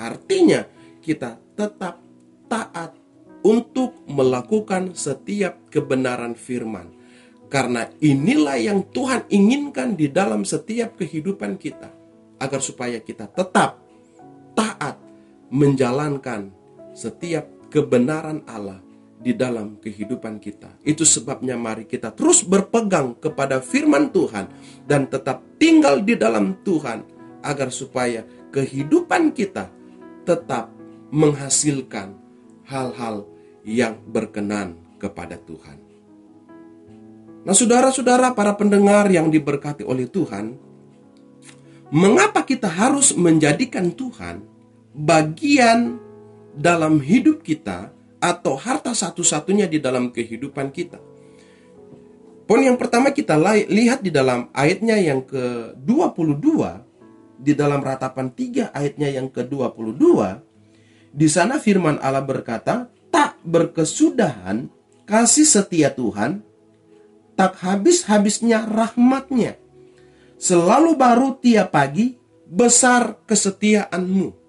Artinya, 0.00 0.64
kita 1.04 1.36
tetap 1.52 2.00
taat 2.48 2.96
untuk 3.44 4.00
melakukan 4.08 4.96
setiap 4.96 5.60
kebenaran 5.68 6.32
firman. 6.32 6.88
Karena 7.52 7.84
inilah 8.00 8.56
yang 8.56 8.80
Tuhan 8.88 9.28
inginkan 9.28 9.94
di 9.94 10.08
dalam 10.08 10.48
setiap 10.48 10.96
kehidupan 10.96 11.60
kita. 11.60 12.03
Agar 12.38 12.60
supaya 12.60 12.98
kita 12.98 13.30
tetap 13.30 13.78
taat 14.58 14.98
menjalankan 15.50 16.50
setiap 16.94 17.46
kebenaran 17.70 18.42
Allah 18.46 18.82
di 19.24 19.32
dalam 19.32 19.80
kehidupan 19.80 20.36
kita. 20.36 20.76
Itu 20.84 21.08
sebabnya 21.08 21.56
mari 21.56 21.88
kita 21.88 22.12
terus 22.12 22.44
berpegang 22.44 23.16
kepada 23.16 23.58
firman 23.64 24.12
Tuhan 24.12 24.52
dan 24.84 25.08
tetap 25.08 25.40
tinggal 25.56 26.04
di 26.04 26.14
dalam 26.14 26.60
Tuhan 26.60 27.00
agar 27.40 27.72
supaya 27.72 28.22
kehidupan 28.52 29.32
kita 29.32 29.72
tetap 30.28 30.68
menghasilkan 31.08 32.16
hal-hal 32.68 33.28
yang 33.64 33.96
berkenan 34.04 34.76
kepada 35.00 35.40
Tuhan. 35.40 35.80
Nah, 37.44 37.52
saudara-saudara, 37.52 38.32
para 38.32 38.56
pendengar 38.56 39.04
yang 39.12 39.28
diberkati 39.28 39.84
oleh 39.84 40.08
Tuhan, 40.08 40.56
mengapa 41.92 42.46
kita 42.46 42.68
harus 42.70 43.12
menjadikan 43.16 43.92
Tuhan 43.92 44.44
bagian 44.94 46.00
dalam 46.54 47.02
hidup 47.02 47.42
kita 47.42 47.90
atau 48.22 48.56
harta 48.56 48.94
satu-satunya 48.94 49.68
di 49.68 49.82
dalam 49.82 50.14
kehidupan 50.14 50.70
kita? 50.72 51.00
Poin 52.44 52.60
yang 52.60 52.76
pertama 52.76 53.08
kita 53.08 53.40
lihat 53.68 54.04
di 54.04 54.12
dalam 54.12 54.52
ayatnya 54.52 55.00
yang 55.00 55.24
ke-22 55.24 56.48
di 57.40 57.52
dalam 57.56 57.80
ratapan 57.80 58.28
3 58.30 58.72
ayatnya 58.72 59.08
yang 59.08 59.32
ke-22 59.32 60.04
di 61.14 61.28
sana 61.30 61.62
firman 61.62 61.96
Allah 62.02 62.20
berkata, 62.20 62.92
"Tak 63.08 63.40
berkesudahan 63.46 64.68
kasih 65.06 65.46
setia 65.46 65.92
Tuhan, 65.92 66.42
tak 67.38 67.60
habis-habisnya 67.60 68.64
rahmatnya. 68.66 69.60
Selalu 70.44 70.92
baru 70.92 71.40
tiap 71.40 71.72
pagi, 71.72 72.20
besar 72.44 73.16
kesetiaanmu." 73.24 74.44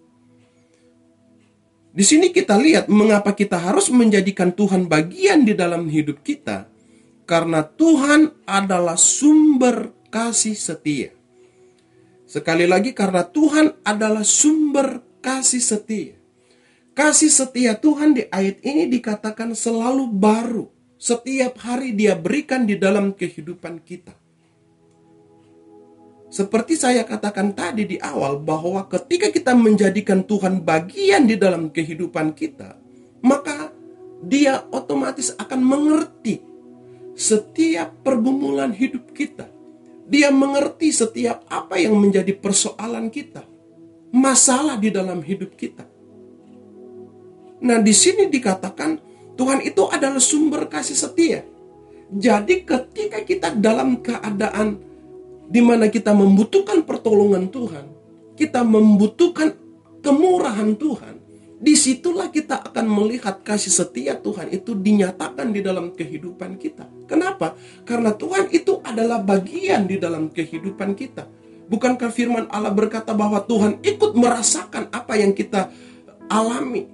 Di 1.95 2.03
sini 2.03 2.35
kita 2.35 2.59
lihat 2.59 2.91
mengapa 2.91 3.31
kita 3.31 3.55
harus 3.55 3.87
menjadikan 3.87 4.51
Tuhan 4.51 4.91
bagian 4.91 5.47
di 5.47 5.55
dalam 5.55 5.87
hidup 5.87 6.19
kita. 6.19 6.67
Karena 7.23 7.63
Tuhan 7.63 8.43
adalah 8.43 8.99
sumber 8.99 9.95
kasih 10.11 10.59
setia. 10.59 11.15
Sekali 12.27 12.67
lagi 12.67 12.91
karena 12.91 13.23
Tuhan 13.23 13.79
adalah 13.87 14.27
sumber 14.27 14.99
kasih 15.23 15.63
setia. 15.63 16.19
Kasih 16.91 17.31
setia 17.31 17.79
Tuhan 17.79 18.11
di 18.11 18.27
ayat 18.27 18.59
ini 18.67 18.91
dikatakan 18.91 19.55
selalu 19.55 20.11
baru. 20.11 20.67
Setiap 20.99 21.63
hari 21.63 21.95
dia 21.95 22.19
berikan 22.19 22.67
di 22.67 22.75
dalam 22.75 23.15
kehidupan 23.15 23.79
kita. 23.87 24.24
Seperti 26.35 26.75
saya 26.75 27.07
katakan 27.07 27.55
tadi 27.55 27.87
di 27.87 27.95
awal 27.95 28.35
bahwa 28.43 28.83
ketika 28.91 29.31
kita 29.31 29.55
menjadikan 29.55 30.19
Tuhan 30.19 30.67
bagian 30.67 31.31
di 31.31 31.39
dalam 31.39 31.71
kehidupan 31.71 32.35
kita, 32.35 32.75
maka 33.23 33.71
dia 34.19 34.67
otomatis 34.67 35.31
akan 35.39 35.63
mengerti 35.63 36.43
setiap 37.15 38.03
pergumulan 38.03 38.75
hidup 38.75 39.15
kita. 39.15 39.47
Dia 40.11 40.27
mengerti 40.27 40.91
setiap 40.91 41.47
apa 41.47 41.79
yang 41.79 41.95
menjadi 41.95 42.35
persoalan 42.35 43.07
kita, 43.07 43.47
masalah 44.11 44.75
di 44.75 44.91
dalam 44.91 45.23
hidup 45.23 45.55
kita. 45.55 45.87
Nah, 47.63 47.79
di 47.79 47.95
sini 47.95 48.27
dikatakan 48.27 48.99
Tuhan 49.39 49.63
itu 49.63 49.87
adalah 49.87 50.19
sumber 50.19 50.67
kasih 50.67 50.99
setia. 50.99 51.47
Jadi 52.11 52.67
ketika 52.67 53.23
kita 53.23 53.55
dalam 53.55 54.03
keadaan 54.03 54.94
di 55.45 55.61
mana 55.61 55.89
kita 55.89 56.11
membutuhkan 56.11 56.83
pertolongan 56.83 57.49
Tuhan, 57.49 57.85
kita 58.35 58.65
membutuhkan 58.65 59.53
kemurahan 60.01 60.73
Tuhan, 60.77 61.15
di 61.55 61.73
situlah 61.73 62.29
kita 62.29 62.61
akan 62.61 62.85
melihat 62.85 63.39
kasih 63.41 63.71
setia 63.71 64.13
Tuhan 64.19 64.51
itu 64.51 64.75
dinyatakan 64.75 65.55
di 65.55 65.63
dalam 65.63 65.95
kehidupan 65.95 66.59
kita. 66.59 66.85
Kenapa? 67.07 67.55
Karena 67.87 68.11
Tuhan 68.11 68.51
itu 68.51 68.83
adalah 68.83 69.23
bagian 69.23 69.87
di 69.87 69.95
dalam 69.95 70.29
kehidupan 70.29 70.93
kita. 70.93 71.25
Bukankah 71.65 72.13
firman 72.13 72.45
Allah 72.53 72.69
berkata 72.69 73.17
bahwa 73.17 73.41
Tuhan 73.41 73.81
ikut 73.81 74.13
merasakan 74.13 74.93
apa 74.93 75.17
yang 75.17 75.33
kita 75.33 75.73
alami. 76.29 76.85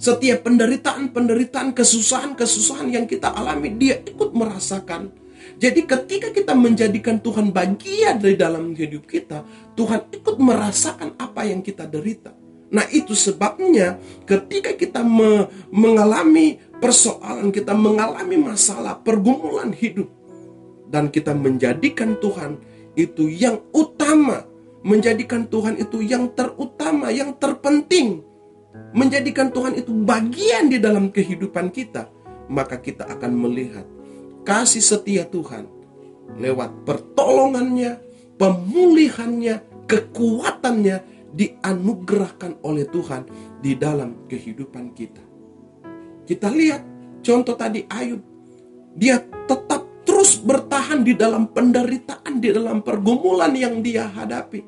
Setiap 0.00 0.44
penderitaan-penderitaan, 0.44 1.72
kesusahan-kesusahan 1.76 2.92
yang 2.92 3.06
kita 3.08 3.30
alami, 3.32 3.72
dia 3.76 4.00
ikut 4.04 4.32
merasakan. 4.32 5.12
Jadi 5.54 5.86
ketika 5.86 6.28
kita 6.34 6.52
menjadikan 6.52 7.22
Tuhan 7.22 7.54
bagian 7.54 8.18
dari 8.18 8.34
dalam 8.34 8.74
hidup 8.74 9.06
kita, 9.06 9.46
Tuhan 9.78 10.10
ikut 10.10 10.36
merasakan 10.42 11.14
apa 11.14 11.46
yang 11.46 11.62
kita 11.62 11.86
derita. 11.86 12.34
Nah 12.74 12.90
itu 12.90 13.14
sebabnya 13.14 14.02
ketika 14.26 14.74
kita 14.74 15.06
me 15.06 15.46
mengalami 15.70 16.58
persoalan, 16.82 17.54
kita 17.54 17.70
mengalami 17.70 18.34
masalah, 18.34 18.98
pergumulan 18.98 19.70
hidup. 19.70 20.10
Dan 20.90 21.10
kita 21.10 21.34
menjadikan 21.34 22.18
Tuhan 22.18 22.58
itu 22.98 23.30
yang 23.30 23.62
utama. 23.70 24.46
Menjadikan 24.84 25.48
Tuhan 25.48 25.80
itu 25.80 26.04
yang 26.04 26.28
terutama, 26.36 27.08
yang 27.08 27.32
terpenting. 27.40 28.20
Menjadikan 28.92 29.48
Tuhan 29.48 29.80
itu 29.80 29.94
bagian 29.94 30.68
di 30.68 30.76
dalam 30.82 31.08
kehidupan 31.08 31.72
kita. 31.72 32.10
Maka 32.52 32.76
kita 32.76 33.08
akan 33.08 33.32
melihat 33.32 33.88
kasih 34.44 34.84
setia 34.84 35.24
Tuhan 35.24 35.66
lewat 36.36 36.84
pertolongannya, 36.84 37.98
pemulihannya, 38.36 39.88
kekuatannya, 39.88 40.96
dianugerahkan 41.34 42.62
oleh 42.62 42.86
Tuhan 42.86 43.26
di 43.58 43.74
dalam 43.74 44.28
kehidupan 44.30 44.94
kita. 44.94 45.24
Kita 46.24 46.48
lihat 46.52 46.82
contoh 47.24 47.56
tadi 47.58 47.82
Ayub. 47.90 48.22
Dia 48.94 49.18
tetap 49.18 50.06
terus 50.06 50.38
bertahan 50.38 51.02
di 51.02 51.18
dalam 51.18 51.50
penderitaan, 51.50 52.38
di 52.38 52.54
dalam 52.54 52.86
pergumulan 52.86 53.50
yang 53.50 53.82
dia 53.82 54.06
hadapi. 54.06 54.62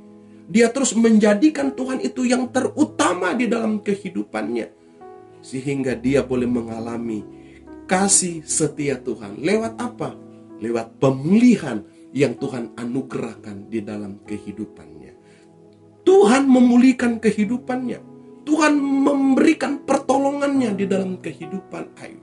Dia 0.50 0.70
terus 0.74 0.94
menjadikan 0.98 1.74
Tuhan 1.74 2.02
itu 2.02 2.26
yang 2.26 2.50
terutama 2.50 3.34
di 3.34 3.46
dalam 3.46 3.78
kehidupannya. 3.82 4.66
Sehingga 5.42 5.94
dia 5.94 6.26
boleh 6.26 6.50
mengalami 6.50 7.22
kasih 7.86 8.42
setia 8.44 8.98
Tuhan. 9.00 9.40
Lewat 9.40 9.78
apa? 9.78 10.18
Lewat 10.58 10.98
pemulihan 10.98 11.86
yang 12.10 12.34
Tuhan 12.36 12.74
anugerahkan 12.74 13.70
di 13.70 13.80
dalam 13.80 14.20
kehidupannya. 14.26 15.14
Tuhan 16.06 16.46
memulihkan 16.46 17.18
kehidupannya. 17.18 17.98
Tuhan 18.46 18.78
memberikan 18.78 19.82
pertolongannya 19.82 20.70
di 20.78 20.86
dalam 20.86 21.18
kehidupan 21.18 21.98
Ayub. 21.98 22.22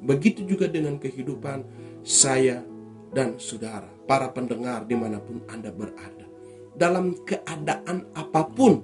Begitu 0.00 0.48
juga 0.48 0.64
dengan 0.64 0.96
kehidupan 0.96 1.60
saya 2.00 2.64
dan 3.12 3.36
saudara, 3.36 3.92
para 4.08 4.32
pendengar 4.32 4.88
di 4.88 4.96
mana 4.96 5.20
pun 5.20 5.44
Anda 5.52 5.68
berada. 5.68 6.24
Dalam 6.72 7.12
keadaan 7.28 8.08
apa 8.16 8.48
pun 8.48 8.80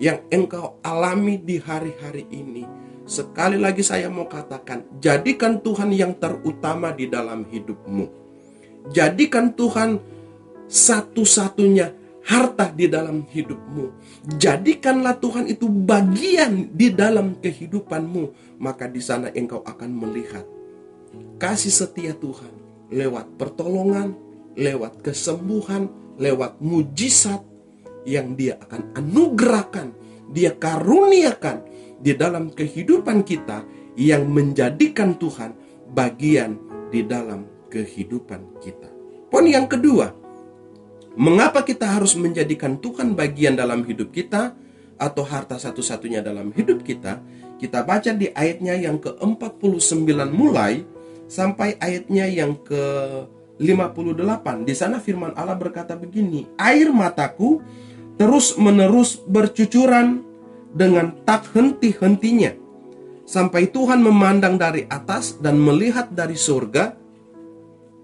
yang 0.00 0.24
engkau 0.32 0.80
alami 0.80 1.36
di 1.36 1.60
hari-hari 1.60 2.24
ini, 2.32 2.64
sekali 3.04 3.60
lagi 3.60 3.84
saya 3.84 4.08
mau 4.08 4.28
katakan, 4.28 5.00
jadikan 5.00 5.60
Tuhan 5.60 5.92
yang 5.92 6.16
terutama 6.16 6.92
di 6.92 7.08
dalam 7.08 7.44
hidupmu. 7.48 8.06
Jadikan 8.92 9.52
Tuhan 9.56 9.96
satu-satunya 10.68 11.92
harta 12.24 12.72
di 12.72 12.88
dalam 12.88 13.28
hidupmu. 13.28 13.84
Jadikanlah 14.40 15.20
Tuhan 15.20 15.48
itu 15.48 15.68
bagian 15.68 16.72
di 16.72 16.92
dalam 16.92 17.36
kehidupanmu, 17.40 18.56
maka 18.60 18.88
di 18.88 19.00
sana 19.00 19.28
engkau 19.32 19.60
akan 19.60 19.90
melihat 19.92 20.44
kasih 21.38 21.70
setia 21.70 22.16
Tuhan 22.16 22.50
lewat 22.88 23.36
pertolongan, 23.36 24.16
lewat 24.56 25.04
kesembuhan, 25.04 25.88
lewat 26.16 26.58
mujizat 26.62 27.42
yang 28.04 28.36
Dia 28.36 28.60
akan 28.60 28.96
anugerahkan, 28.96 29.88
Dia 30.32 30.56
karuniakan 30.56 31.73
di 32.00 32.12
dalam 32.16 32.50
kehidupan 32.50 33.22
kita 33.22 33.62
yang 33.94 34.26
menjadikan 34.26 35.14
Tuhan 35.18 35.54
bagian 35.94 36.58
di 36.90 37.06
dalam 37.06 37.46
kehidupan 37.70 38.58
kita. 38.62 38.90
Poin 39.30 39.46
yang 39.46 39.66
kedua, 39.66 40.24
Mengapa 41.14 41.62
kita 41.62 41.86
harus 41.86 42.18
menjadikan 42.18 42.74
Tuhan 42.82 43.14
bagian 43.14 43.54
dalam 43.54 43.86
hidup 43.86 44.10
kita 44.10 44.50
atau 44.98 45.22
harta 45.22 45.62
satu-satunya 45.62 46.18
dalam 46.26 46.50
hidup 46.50 46.82
kita? 46.82 47.22
Kita 47.54 47.86
baca 47.86 48.10
di 48.10 48.34
ayatnya 48.34 48.74
yang 48.74 48.98
ke-49 48.98 50.10
mulai 50.34 50.82
sampai 51.30 51.78
ayatnya 51.78 52.26
yang 52.26 52.58
ke-58. 52.66 54.46
Di 54.66 54.74
sana 54.74 54.98
firman 54.98 55.38
Allah 55.38 55.54
berkata 55.54 55.94
begini, 55.94 56.50
"Air 56.58 56.90
mataku 56.90 57.62
terus-menerus 58.18 59.22
bercucuran 59.22 60.18
dengan 60.74 61.14
tak 61.22 61.46
henti-hentinya." 61.54 62.52
Sampai 63.24 63.72
Tuhan 63.72 64.04
memandang 64.04 64.60
dari 64.60 64.84
atas 64.84 65.40
dan 65.40 65.56
melihat 65.56 66.12
dari 66.12 66.36
surga, 66.36 66.92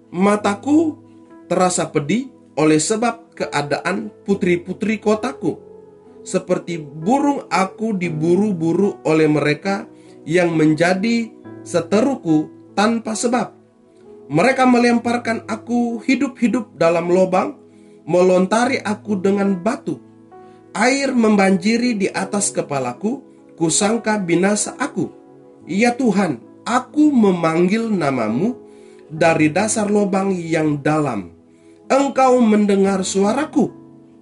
mataku 0.08 0.96
terasa 1.44 1.90
pedih 1.92 2.32
oleh 2.56 2.80
sebab 2.80 3.36
keadaan 3.36 4.08
putri-putri 4.24 4.96
kotaku. 4.96 5.60
Seperti 6.24 6.80
burung 6.80 7.48
aku 7.48 7.96
diburu-buru 7.96 9.00
oleh 9.04 9.28
mereka 9.28 9.88
yang 10.28 10.52
menjadi 10.52 11.32
seteruku 11.64 12.48
tanpa 12.76 13.16
sebab. 13.16 13.56
Mereka 14.30 14.64
melemparkan 14.68 15.42
aku 15.48 15.98
hidup-hidup 16.04 16.76
dalam 16.76 17.10
lubang, 17.10 17.56
melontari 18.06 18.78
aku 18.78 19.18
dengan 19.18 19.58
batu. 19.58 19.98
Air 20.70 21.10
membanjiri 21.10 21.98
di 21.98 22.08
atas 22.10 22.54
kepalaku, 22.54 23.22
kusangka 23.58 24.18
binasa 24.22 24.78
aku. 24.78 25.10
Ya 25.66 25.94
Tuhan, 25.94 26.38
aku 26.62 27.10
memanggil 27.10 27.90
namamu 27.90 28.54
dari 29.10 29.50
dasar 29.50 29.90
lubang 29.90 30.30
yang 30.30 30.78
dalam 30.78 31.40
engkau 31.90 32.38
mendengar 32.38 33.02
suaraku. 33.02 33.74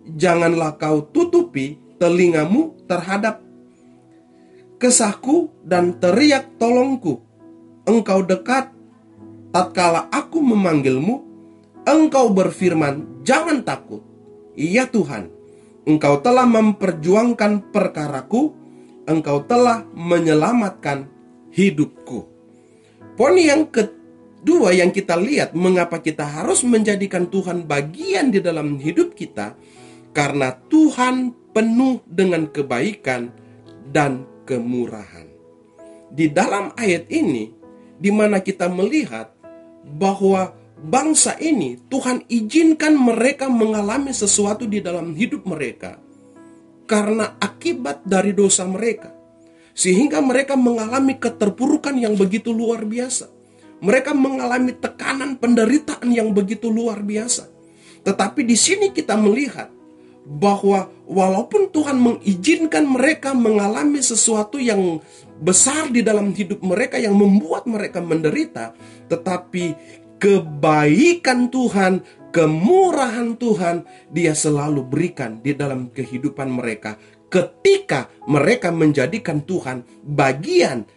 Janganlah 0.09 0.81
kau 0.81 1.05
tutupi 1.05 1.77
telingamu 2.01 2.73
terhadap 2.89 3.45
kesahku 4.81 5.53
dan 5.61 6.01
teriak 6.01 6.57
tolongku. 6.57 7.21
Engkau 7.85 8.25
dekat 8.25 8.73
tatkala 9.53 10.09
aku 10.09 10.41
memanggilmu. 10.41 11.29
Engkau 11.85 12.33
berfirman, 12.33 13.25
jangan 13.25 13.65
takut. 13.65 14.05
Iya 14.57 14.89
Tuhan, 14.89 15.29
Engkau 15.89 16.21
telah 16.21 16.45
memperjuangkan 16.45 17.73
perkaraku, 17.73 18.53
Engkau 19.09 19.41
telah 19.49 19.89
menyelamatkan 19.97 21.09
hidupku. 21.49 22.29
Poin 23.17 23.35
yang 23.41 23.67
ketiga 23.73 23.99
Dua 24.39 24.71
yang 24.71 24.95
kita 24.95 25.19
lihat 25.19 25.51
mengapa 25.59 25.99
kita 25.99 26.23
harus 26.23 26.63
menjadikan 26.63 27.27
Tuhan 27.27 27.67
bagian 27.67 28.31
di 28.31 28.39
dalam 28.39 28.79
hidup 28.79 29.19
kita 29.19 29.59
karena 30.15 30.55
Tuhan 30.71 31.35
penuh 31.51 31.99
dengan 32.07 32.47
kebaikan 32.47 33.35
dan 33.91 34.23
kemurahan. 34.47 35.27
Di 36.15 36.31
dalam 36.31 36.71
ayat 36.79 37.11
ini 37.11 37.51
di 37.99 38.15
mana 38.15 38.39
kita 38.39 38.71
melihat 38.71 39.35
bahwa 39.99 40.55
bangsa 40.79 41.35
ini 41.43 41.79
Tuhan 41.91 42.27
izinkan 42.31 42.95
mereka 42.95 43.51
mengalami 43.51 44.15
sesuatu 44.15 44.67
di 44.67 44.79
dalam 44.79 45.15
hidup 45.15 45.47
mereka 45.47 45.99
karena 46.87 47.37
akibat 47.43 48.07
dari 48.07 48.31
dosa 48.33 48.65
mereka 48.65 49.11
sehingga 49.75 50.23
mereka 50.23 50.55
mengalami 50.59 51.19
keterpurukan 51.19 51.95
yang 51.99 52.15
begitu 52.15 52.55
luar 52.55 52.87
biasa 52.87 53.39
mereka 53.79 54.11
mengalami 54.11 54.75
tekanan 54.75 55.39
penderitaan 55.39 56.11
yang 56.11 56.35
begitu 56.35 56.67
luar 56.67 57.03
biasa. 57.03 57.47
Tetapi 58.03 58.43
di 58.43 58.57
sini 58.59 58.91
kita 58.91 59.15
melihat 59.15 59.71
bahwa 60.29 60.91
walaupun 61.07 61.71
Tuhan 61.71 61.97
mengizinkan 61.97 62.85
mereka 62.85 63.33
mengalami 63.33 64.03
sesuatu 64.03 64.59
yang 64.59 65.01
besar 65.39 65.89
di 65.95 66.03
dalam 66.03 66.35
hidup 66.35 66.61
mereka 66.61 66.99
yang 66.99 67.15
membuat 67.15 67.65
mereka 67.71 68.03
menderita, 68.03 68.75
tetapi 69.07 69.65
kebaikan 70.19 71.49
Tuhan, 71.49 72.03
kemurahan 72.35 73.39
Tuhan, 73.39 73.87
Dia 74.13 74.35
selalu 74.35 74.85
berikan 74.85 75.41
di 75.41 75.55
dalam 75.55 75.91
kehidupan 75.95 76.51
mereka 76.51 76.99
ketika 77.29 78.09
mereka 78.25 78.73
menjadikan 78.73 79.45
Tuhan 79.45 79.85
bagian 80.05 80.89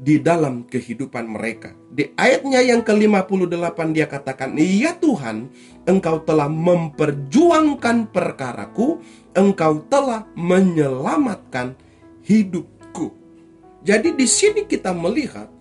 di 0.00 0.16
dalam 0.16 0.64
kehidupan 0.64 1.28
mereka. 1.28 1.76
Di 1.92 2.08
ayatnya 2.16 2.64
yang 2.64 2.80
ke-58 2.80 3.78
dia 3.92 4.08
katakan, 4.08 4.56
"Ya 4.56 4.96
Tuhan, 4.96 5.52
Engkau 5.84 6.24
telah 6.24 6.48
memperjuangkan 6.48 8.08
perkaraku, 8.08 9.04
Engkau 9.36 9.84
telah 9.92 10.24
menyelamatkan 10.32 11.76
hidupku." 12.24 13.12
Jadi 13.84 14.16
di 14.16 14.24
sini 14.24 14.64
kita 14.64 14.96
melihat 14.96 15.52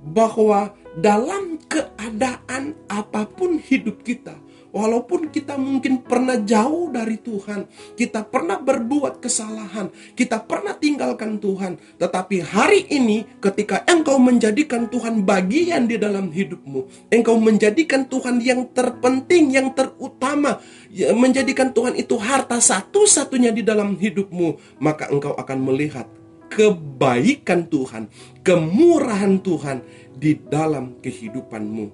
bahwa 0.00 0.72
dalam 0.98 1.56
keadaan 1.68 2.76
apa 2.88 3.24
pun 3.24 3.56
hidup 3.56 4.04
kita, 4.04 4.36
Walaupun 4.72 5.28
kita 5.28 5.60
mungkin 5.60 6.00
pernah 6.00 6.40
jauh 6.40 6.88
dari 6.88 7.20
Tuhan, 7.20 7.68
kita 7.92 8.24
pernah 8.24 8.56
berbuat 8.56 9.20
kesalahan, 9.20 9.92
kita 10.16 10.48
pernah 10.48 10.72
tinggalkan 10.72 11.36
Tuhan, 11.36 11.76
tetapi 12.00 12.40
hari 12.40 12.88
ini 12.88 13.28
ketika 13.36 13.84
engkau 13.84 14.16
menjadikan 14.16 14.88
Tuhan 14.88 15.28
bagian 15.28 15.84
di 15.84 16.00
dalam 16.00 16.32
hidupmu, 16.32 17.12
engkau 17.12 17.36
menjadikan 17.36 18.08
Tuhan 18.08 18.40
yang 18.40 18.72
terpenting, 18.72 19.52
yang 19.52 19.76
terutama, 19.76 20.64
ya, 20.88 21.12
menjadikan 21.12 21.68
Tuhan 21.76 21.92
itu 21.92 22.16
harta 22.16 22.56
satu-satunya 22.56 23.52
di 23.52 23.60
dalam 23.60 24.00
hidupmu, 24.00 24.80
maka 24.80 25.12
engkau 25.12 25.36
akan 25.36 25.68
melihat 25.68 26.08
kebaikan 26.52 27.64
Tuhan, 27.68 28.12
kemurahan 28.44 29.40
Tuhan 29.40 29.80
di 30.22 30.38
dalam 30.38 31.02
kehidupanmu. 31.02 31.90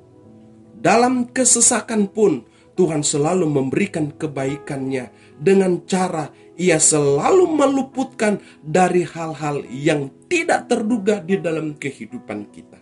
Dalam 0.77 1.33
kesesakan 1.33 2.13
pun, 2.13 2.45
Tuhan 2.77 3.01
selalu 3.01 3.49
memberikan 3.49 4.13
kebaikannya 4.13 5.11
dengan 5.41 5.83
cara 5.89 6.29
ia 6.55 6.77
selalu 6.77 7.49
meluputkan 7.49 8.39
dari 8.63 9.03
hal-hal 9.03 9.65
yang 9.67 10.13
tidak 10.29 10.69
terduga 10.69 11.19
di 11.25 11.41
dalam 11.41 11.75
kehidupan 11.75 12.53
kita. 12.53 12.79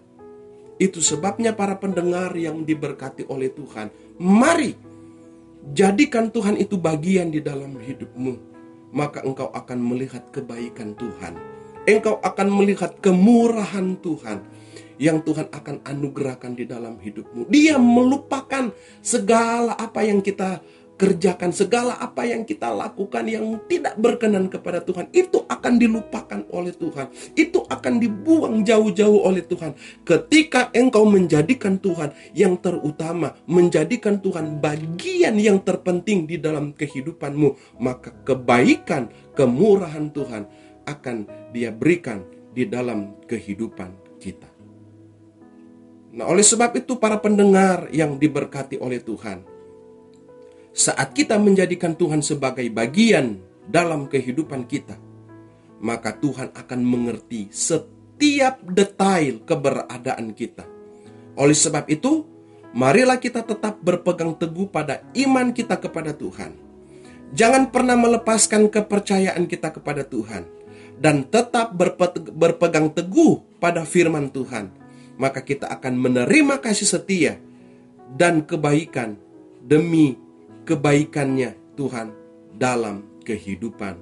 Itu 0.77 1.01
sebabnya 1.01 1.57
para 1.57 1.81
pendengar 1.81 2.37
yang 2.37 2.65
diberkati 2.69 3.25
oleh 3.33 3.49
Tuhan, 3.49 3.89
mari 4.21 4.77
jadikan 5.73 6.29
Tuhan 6.29 6.61
itu 6.61 6.77
bagian 6.77 7.33
di 7.33 7.41
dalam 7.41 7.81
hidupmu, 7.81 8.37
maka 8.93 9.25
engkau 9.25 9.49
akan 9.49 9.79
melihat 9.81 10.29
kebaikan 10.29 10.93
Tuhan. 11.01 11.33
Engkau 11.89 12.21
akan 12.21 12.49
melihat 12.51 12.99
kemurahan 13.01 13.97
Tuhan 14.05 14.45
yang 14.97 15.21
Tuhan 15.25 15.53
akan 15.53 15.85
anugerahkan 15.85 16.57
di 16.57 16.65
dalam 16.65 16.97
hidupmu. 17.01 17.49
Dia 17.53 17.77
melupakan 17.77 18.73
segala 19.05 19.77
apa 19.77 20.05
yang 20.05 20.25
kita 20.25 20.61
kerjakan, 20.97 21.53
segala 21.53 22.01
apa 22.01 22.25
yang 22.25 22.43
kita 22.49 22.73
lakukan 22.73 23.29
yang 23.29 23.61
tidak 23.69 23.95
berkenan 24.01 24.49
kepada 24.49 24.81
Tuhan. 24.81 25.13
Itu 25.13 25.45
akan 25.45 25.77
dilupakan 25.77 26.41
oleh 26.51 26.73
Tuhan. 26.73 27.13
Itu 27.37 27.69
akan 27.69 28.01
dibuang 28.01 28.65
jauh-jauh 28.65 29.21
oleh 29.29 29.45
Tuhan. 29.45 29.77
Ketika 30.03 30.73
engkau 30.73 31.05
menjadikan 31.05 31.77
Tuhan 31.77 32.17
yang 32.33 32.57
terutama, 32.59 33.37
menjadikan 33.45 34.19
Tuhan 34.19 34.59
bagian 34.59 35.37
yang 35.37 35.61
terpenting 35.61 36.25
di 36.25 36.41
dalam 36.41 36.73
kehidupanmu, 36.73 37.79
maka 37.79 38.11
kebaikan, 38.25 39.13
kemurahan 39.37 40.09
Tuhan 40.11 40.49
akan 40.89 41.17
dia 41.53 41.69
berikan 41.69 42.25
di 42.57 42.65
dalam 42.65 43.21
kehidupan 43.29 43.93
kita. 44.17 44.56
Nah, 46.17 46.33
oleh 46.33 46.41
sebab 46.41 46.73
itu 46.81 46.97
para 46.97 47.21
pendengar 47.21 47.93
yang 47.93 48.17
diberkati 48.17 48.81
oleh 48.81 49.05
Tuhan, 49.05 49.45
saat 50.73 51.13
kita 51.13 51.37
menjadikan 51.37 51.93
Tuhan 51.93 52.25
sebagai 52.25 52.65
bagian 52.73 53.37
dalam 53.69 54.09
kehidupan 54.09 54.65
kita, 54.65 54.97
maka 55.85 56.17
Tuhan 56.17 56.57
akan 56.57 56.81
mengerti 56.81 57.53
setiap 57.53 58.65
detail 58.65 59.45
keberadaan 59.45 60.33
kita. 60.33 60.65
Oleh 61.37 61.53
sebab 61.53 61.85
itu, 61.93 62.25
marilah 62.73 63.21
kita 63.21 63.45
tetap 63.45 63.77
berpegang 63.85 64.33
teguh 64.41 64.73
pada 64.73 65.05
iman 65.21 65.53
kita 65.53 65.77
kepada 65.77 66.17
Tuhan. 66.17 66.57
Jangan 67.37 67.69
pernah 67.69 67.93
melepaskan 67.93 68.73
kepercayaan 68.73 69.45
kita 69.45 69.69
kepada 69.69 70.01
Tuhan 70.01 70.49
dan 70.97 71.29
tetap 71.29 71.77
berpegang 72.33 72.89
teguh 72.89 73.61
pada 73.61 73.85
firman 73.85 74.33
Tuhan 74.33 74.86
maka 75.17 75.41
kita 75.43 75.69
akan 75.69 75.97
menerima 75.97 76.61
kasih 76.61 76.89
setia 76.89 77.35
dan 78.15 78.45
kebaikan 78.45 79.19
demi 79.65 80.15
kebaikannya 80.69 81.57
Tuhan 81.75 82.13
dalam 82.55 83.05
kehidupan 83.27 83.99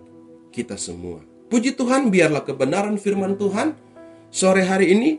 kita 0.52 0.76
semua. 0.78 1.24
Puji 1.48 1.74
Tuhan, 1.74 2.10
biarlah 2.10 2.42
kebenaran 2.42 2.98
firman 2.98 3.38
Tuhan 3.38 3.74
sore 4.28 4.66
hari 4.66 4.92
ini 4.92 5.10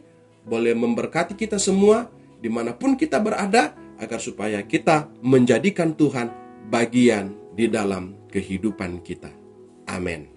boleh 0.45 0.77
memberkati 0.77 1.33
kita 1.33 1.57
semua 1.57 2.11
di 2.39 2.51
mana 2.51 2.75
pun 2.75 2.93
kita 2.93 3.17
berada 3.17 3.73
agar 3.97 4.19
supaya 4.19 4.61
kita 4.61 5.09
menjadikan 5.23 5.95
Tuhan 5.95 6.29
bagian 6.67 7.33
di 7.55 7.71
dalam 7.71 8.27
kehidupan 8.29 8.99
kita. 9.01 9.31
Amin. 9.87 10.34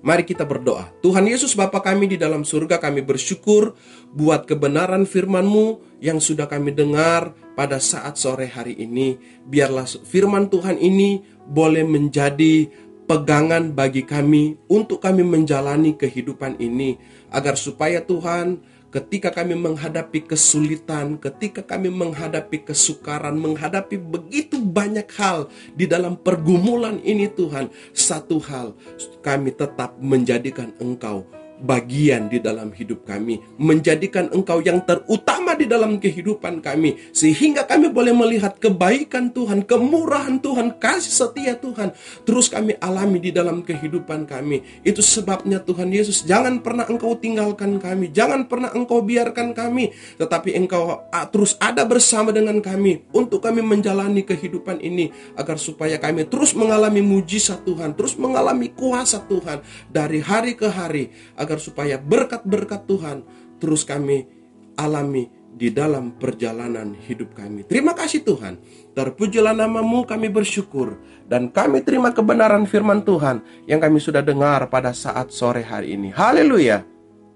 Mari 0.00 0.24
kita 0.24 0.48
berdoa. 0.48 0.88
Tuhan 1.04 1.28
Yesus 1.28 1.52
Bapa 1.52 1.84
kami 1.84 2.08
di 2.08 2.16
dalam 2.16 2.40
surga 2.40 2.80
kami 2.80 3.04
bersyukur 3.04 3.76
buat 4.16 4.48
kebenaran 4.48 5.04
firman-Mu 5.04 6.00
yang 6.00 6.16
sudah 6.16 6.48
kami 6.48 6.72
dengar 6.72 7.36
pada 7.52 7.76
saat 7.76 8.16
sore 8.16 8.48
hari 8.48 8.80
ini. 8.80 9.20
Biarlah 9.44 9.84
firman 10.08 10.48
Tuhan 10.48 10.80
ini 10.80 11.20
boleh 11.44 11.84
menjadi 11.84 12.64
pegangan 13.04 13.76
bagi 13.76 14.06
kami 14.06 14.56
untuk 14.72 15.04
kami 15.04 15.20
menjalani 15.20 15.92
kehidupan 15.98 16.56
ini 16.62 16.96
agar 17.28 17.60
supaya 17.60 18.00
Tuhan 18.00 18.62
ketika 18.90 19.30
kami 19.30 19.54
menghadapi 19.54 20.26
kesulitan, 20.26 21.16
ketika 21.16 21.62
kami 21.62 21.88
menghadapi 21.88 22.66
kesukaran, 22.66 23.38
menghadapi 23.38 23.96
begitu 23.96 24.58
banyak 24.58 25.06
hal 25.14 25.46
di 25.78 25.86
dalam 25.86 26.18
pergumulan 26.18 26.98
ini 27.06 27.30
Tuhan, 27.30 27.70
satu 27.94 28.42
hal 28.42 28.74
kami 29.22 29.54
tetap 29.54 29.94
menjadikan 30.02 30.74
Engkau 30.82 31.39
bagian 31.60 32.32
di 32.32 32.40
dalam 32.40 32.72
hidup 32.72 33.04
kami, 33.04 33.40
menjadikan 33.60 34.32
Engkau 34.32 34.64
yang 34.64 34.80
terutama 34.84 35.52
di 35.52 35.68
dalam 35.68 36.00
kehidupan 36.00 36.64
kami, 36.64 36.96
sehingga 37.12 37.68
kami 37.68 37.92
boleh 37.92 38.16
melihat 38.16 38.56
kebaikan 38.56 39.28
Tuhan, 39.28 39.68
kemurahan 39.68 40.40
Tuhan, 40.40 40.80
kasih 40.80 41.12
setia 41.12 41.54
Tuhan, 41.60 41.92
terus 42.24 42.48
kami 42.48 42.80
alami 42.80 43.20
di 43.20 43.30
dalam 43.34 43.60
kehidupan 43.60 44.24
kami. 44.24 44.64
Itu 44.80 45.04
sebabnya 45.04 45.60
Tuhan 45.60 45.92
Yesus, 45.92 46.24
jangan 46.24 46.64
pernah 46.64 46.88
Engkau 46.88 47.12
tinggalkan 47.18 47.76
kami, 47.76 48.08
jangan 48.08 48.48
pernah 48.48 48.72
Engkau 48.72 49.04
biarkan 49.04 49.52
kami, 49.52 49.92
tetapi 50.16 50.56
Engkau 50.56 51.04
terus 51.34 51.58
ada 51.60 51.84
bersama 51.84 52.32
dengan 52.32 52.62
kami 52.62 53.04
untuk 53.12 53.42
kami 53.44 53.60
menjalani 53.60 54.24
kehidupan 54.24 54.80
ini, 54.80 55.12
agar 55.36 55.60
supaya 55.60 55.98
kami 55.98 56.24
terus 56.24 56.56
mengalami 56.56 57.02
mujizat 57.04 57.66
Tuhan, 57.66 57.92
terus 57.98 58.14
mengalami 58.14 58.72
kuasa 58.72 59.20
Tuhan 59.26 59.60
dari 59.90 60.22
hari 60.22 60.54
ke 60.54 60.70
hari, 60.70 61.10
agar 61.34 61.49
agar 61.50 61.58
supaya 61.58 61.98
berkat-berkat 61.98 62.86
Tuhan 62.86 63.26
terus 63.58 63.82
kami 63.82 64.30
alami 64.78 65.26
di 65.50 65.66
dalam 65.74 66.14
perjalanan 66.14 66.94
hidup 66.94 67.34
kami. 67.34 67.66
Terima 67.66 67.90
kasih 67.90 68.22
Tuhan. 68.22 68.62
Terpujilah 68.94 69.50
namamu 69.50 70.06
kami 70.06 70.30
bersyukur. 70.30 70.94
Dan 71.26 71.50
kami 71.50 71.82
terima 71.82 72.14
kebenaran 72.14 72.70
firman 72.70 73.02
Tuhan 73.02 73.42
yang 73.66 73.82
kami 73.82 73.98
sudah 73.98 74.22
dengar 74.22 74.70
pada 74.70 74.94
saat 74.94 75.34
sore 75.34 75.66
hari 75.66 75.98
ini. 75.98 76.14
Haleluya. 76.14 76.86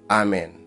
Amin. 0.07 0.63